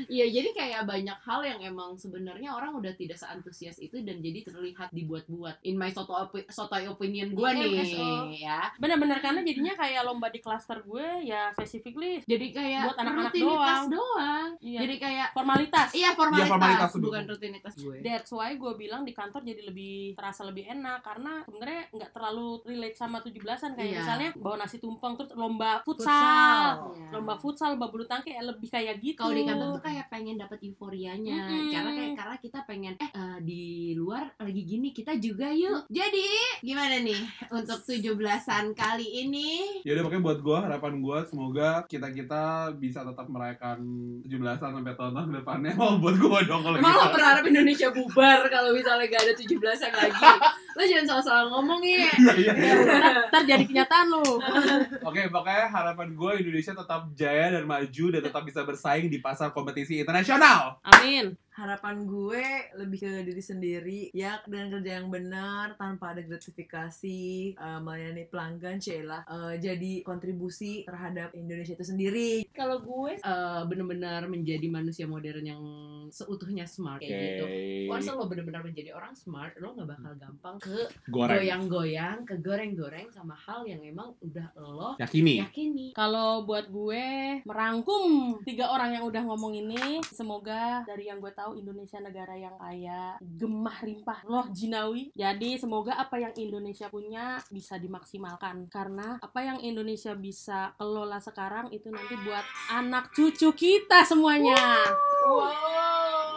iya 0.07 0.25
jadi 0.31 0.49
kayak 0.51 0.81
banyak 0.83 1.17
hal 1.19 1.41
yang 1.41 1.59
emang 1.63 1.95
sebenarnya 1.95 2.49
orang 2.49 2.73
udah 2.73 2.93
tidak 2.93 3.15
seantusias 3.15 3.77
itu 3.77 3.99
dan 3.99 4.19
jadi 4.19 4.41
terlihat 4.43 4.89
dibuat-buat 4.89 5.61
in 5.61 5.75
my 5.75 5.89
soto 5.89 6.11
opi- 6.11 6.47
sotoy 6.47 6.85
opinion 6.85 7.29
gue 7.29 7.49
nih 7.51 7.69
MSO. 7.69 8.09
ya 8.33 8.71
Bener-bener 8.75 9.19
karena 9.19 9.41
jadinya 9.41 9.75
kayak 9.75 10.01
lomba 10.01 10.27
di 10.27 10.39
klaster 10.39 10.81
gue 10.81 11.05
ya 11.23 11.51
specifically 11.51 12.23
jadi 12.23 12.47
kayak 12.49 12.81
Buat 12.85 12.97
anak-anak 12.97 13.27
rutinitas 13.29 13.49
doang. 13.51 13.85
doang, 13.91 14.47
Iya. 14.59 14.79
jadi 14.81 14.95
kayak 14.97 15.27
formalitas. 15.31 15.87
iya 15.91 16.09
formalitas, 16.11 16.41
Iya, 16.41 16.51
formalitas 16.51 16.89
tuh. 16.89 17.01
bukan 17.01 17.23
rutinitas 17.25 17.73
gue 17.75 17.97
That's 17.99 18.31
why 18.31 18.49
gue 18.53 18.73
bilang 18.75 19.01
di 19.01 19.11
kantor 19.11 19.41
jadi 19.43 19.61
lebih 19.63 19.93
terasa 20.13 20.41
lebih 20.41 20.65
enak 20.65 20.78
karena 20.99 21.43
sebenarnya 21.43 21.81
nggak 21.89 22.11
terlalu 22.11 22.47
relate 22.63 22.95
sama 22.95 23.17
17-an 23.19 23.71
kayak 23.73 23.87
Iya. 23.89 23.99
misalnya 23.99 24.29
bawa 24.35 24.55
nasi 24.57 24.77
tumpeng 24.77 25.13
terus 25.13 25.31
lomba 25.33 25.81
futsal, 25.81 26.07
Futsal. 26.07 26.67
Iya. 26.95 27.09
lomba 27.11 27.33
futsal, 27.35 27.67
lomba 27.71 27.87
bulu 27.87 28.03
tangkis 28.03 28.31
ya 28.31 28.43
lebih 28.43 28.67
kayak 28.67 28.95
gitu. 28.97 29.17
kalau 29.17 29.31
di 29.31 29.43
kantor 29.43 29.67
tuh 29.73 29.83
kayak 29.83 30.05
pengen 30.07 30.35
dapat 30.35 30.59
euforianya 30.61 31.37
Mm-mm. 31.41 31.69
karena 31.69 31.91
kayak 31.91 32.13
karena 32.15 32.35
kita 32.37 32.59
pengen 32.63 32.93
eh 32.95 33.09
eh, 33.09 33.37
di 33.41 33.63
luar 33.93 34.23
lagi 34.37 34.61
gini 34.63 34.89
kita 34.89 35.15
juga 35.15 35.49
yuk 35.49 35.85
jadi 35.87 36.25
gimana 36.59 36.99
nih 36.99 37.21
untuk 37.49 37.79
17-an 37.81 38.71
kali 38.71 39.07
ini 39.21 39.81
Ya 39.81 39.93
udah 39.93 40.03
pokoknya 40.03 40.23
buat 40.23 40.39
gue 40.39 40.57
harapan 40.59 40.93
gue 40.97 41.17
semoga 41.25 41.69
kita 41.85 42.07
kita 42.09 42.41
bisa 42.75 43.01
tetap 43.01 43.25
merayakan 43.25 43.79
17-an 44.21 44.71
sampai 44.75 44.93
tahun-tahun 44.93 45.29
depannya. 45.33 45.73
Oh 45.75 45.97
buat 46.01 46.15
gue 46.15 46.39
dong 46.45 46.61
kalau 46.61 46.75
Emang 46.75 46.91
lo 46.91 47.01
gitu. 47.01 47.15
berharap 47.15 47.43
Indonesia 47.43 47.87
bubar 47.89 48.39
kalau 48.47 48.69
misalnya 48.71 49.05
gak 49.07 49.21
ada 49.21 49.33
17-an 49.33 49.93
lagi? 49.93 50.23
Lo 50.77 50.83
jangan 50.85 51.05
salah-salah 51.05 51.45
ngomong 51.49 51.81
ya. 51.81 52.11
Iya 52.39 52.53
iya. 52.55 52.73
ntar, 52.85 53.13
ntar 53.33 53.43
jadi 53.43 53.63
kenyataan 53.65 54.05
lu. 54.11 54.23
Oke 55.09 55.21
pokoknya 55.27 55.65
harapan 55.67 56.13
gue 56.13 56.31
Indonesia 56.45 56.73
tetap 56.77 57.01
jaya 57.17 57.45
dan 57.57 57.63
maju 57.65 58.05
dan 58.13 58.21
tetap 58.21 58.43
bisa 58.45 58.61
bersaing 58.63 59.09
di 59.09 59.19
pasar 59.19 59.51
kompetisi 59.51 59.99
internasional. 59.99 60.79
Amin. 60.85 61.35
Harapan 61.59 62.07
gue 62.07 62.45
lebih 62.79 62.97
ke 63.03 63.11
diri 63.27 63.43
sendiri 63.43 64.01
ya 64.15 64.39
dengan 64.47 64.79
kerja 64.79 65.03
yang 65.03 65.11
benar 65.11 65.75
tanpa 65.75 66.15
ada 66.15 66.23
gratifikasi 66.23 67.19
eh, 67.53 67.79
melayani 67.83 68.23
pelanggan 68.31 68.79
Sheila 68.79 69.27
eh, 69.27 69.59
jadi 69.59 70.01
kontribusi 70.07 70.87
terhadap 70.87 71.35
Indonesia 71.35 71.75
itu 71.75 71.85
sendiri 71.85 72.31
Kalau 72.55 72.79
gue 72.79 73.19
eh, 73.19 73.61
benar-benar 73.67 74.31
menjadi 74.31 74.67
manusia 74.71 75.03
modern 75.03 75.43
yang 75.43 75.63
seutuhnya 76.09 76.65
smart 76.65 76.99
kayak 76.99 77.39
gitu. 77.39 77.45
Once 77.89 78.09
lo 78.09 78.25
benar-benar 78.25 78.65
menjadi 78.65 78.93
orang 78.93 79.13
smart, 79.13 79.53
lo 79.61 79.77
gak 79.77 79.89
bakal 79.89 80.13
gampang 80.17 80.55
ke 80.57 80.77
Goreng. 81.07 81.39
goyang-goyang, 81.39 82.17
ke 82.25 82.35
goreng-goreng 82.41 83.07
sama 83.13 83.37
hal 83.37 83.63
yang 83.65 83.81
emang 83.85 84.13
udah 84.21 84.47
lo 84.57 84.97
Yakini. 84.97 85.45
yakini. 85.45 85.68
Kalau 85.95 86.43
buat 86.45 86.69
gue 86.69 87.39
merangkum 87.43 88.39
tiga 88.43 88.71
orang 88.71 88.95
yang 88.95 89.03
udah 89.05 89.23
ngomong 89.25 89.53
ini, 89.55 90.01
semoga 90.09 90.83
dari 90.85 91.09
yang 91.09 91.21
gue 91.21 91.31
tahu 91.33 91.57
Indonesia 91.59 91.99
negara 91.99 92.35
yang 92.35 92.55
kaya, 92.57 93.17
gemah 93.21 93.79
rimpah 93.83 94.19
loh 94.27 94.45
jinawi. 94.51 95.11
Jadi 95.13 95.59
semoga 95.59 95.97
apa 95.97 96.19
yang 96.19 96.33
Indonesia 96.35 96.87
punya 96.87 97.39
bisa 97.49 97.75
dimaksimalkan 97.77 98.67
karena 98.67 99.17
apa 99.19 99.39
yang 99.43 99.57
Indonesia 99.61 100.13
bisa 100.13 100.73
kelola 100.75 101.17
sekarang 101.23 101.71
itu 101.73 101.89
nanti 101.89 102.15
buat 102.25 102.45
anak 102.73 103.11
cucu 103.13 103.49
kita 103.55 104.05
semuanya. 104.05 104.57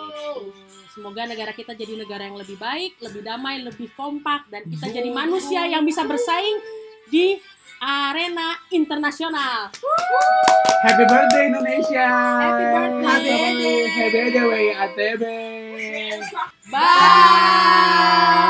Gitu. 0.08 0.52
Semoga 0.92 1.24
negara 1.24 1.56
kita 1.56 1.72
jadi 1.72 1.96
negara 1.96 2.28
yang 2.28 2.36
lebih 2.36 2.60
baik, 2.60 3.00
lebih 3.00 3.24
damai, 3.24 3.64
lebih 3.64 3.88
kompak, 3.96 4.44
dan 4.52 4.68
kita 4.68 4.92
jadi 4.92 5.08
manusia 5.08 5.64
yang 5.64 5.88
bisa 5.88 6.04
bersaing 6.04 6.60
di 7.08 7.40
Arena 7.82 8.54
Internasional. 8.70 9.74
Happy 10.86 11.02
birthday 11.02 11.50
Indonesia. 11.50 12.06
Happy 12.06 12.64
birthday. 12.70 13.10
Happy 13.10 13.26
birthday. 13.26 13.90
Happy 13.90 14.22
birthday 14.30 14.70
ATB. 14.70 15.22
Bye. 16.70 16.78
Bye. 16.78 18.41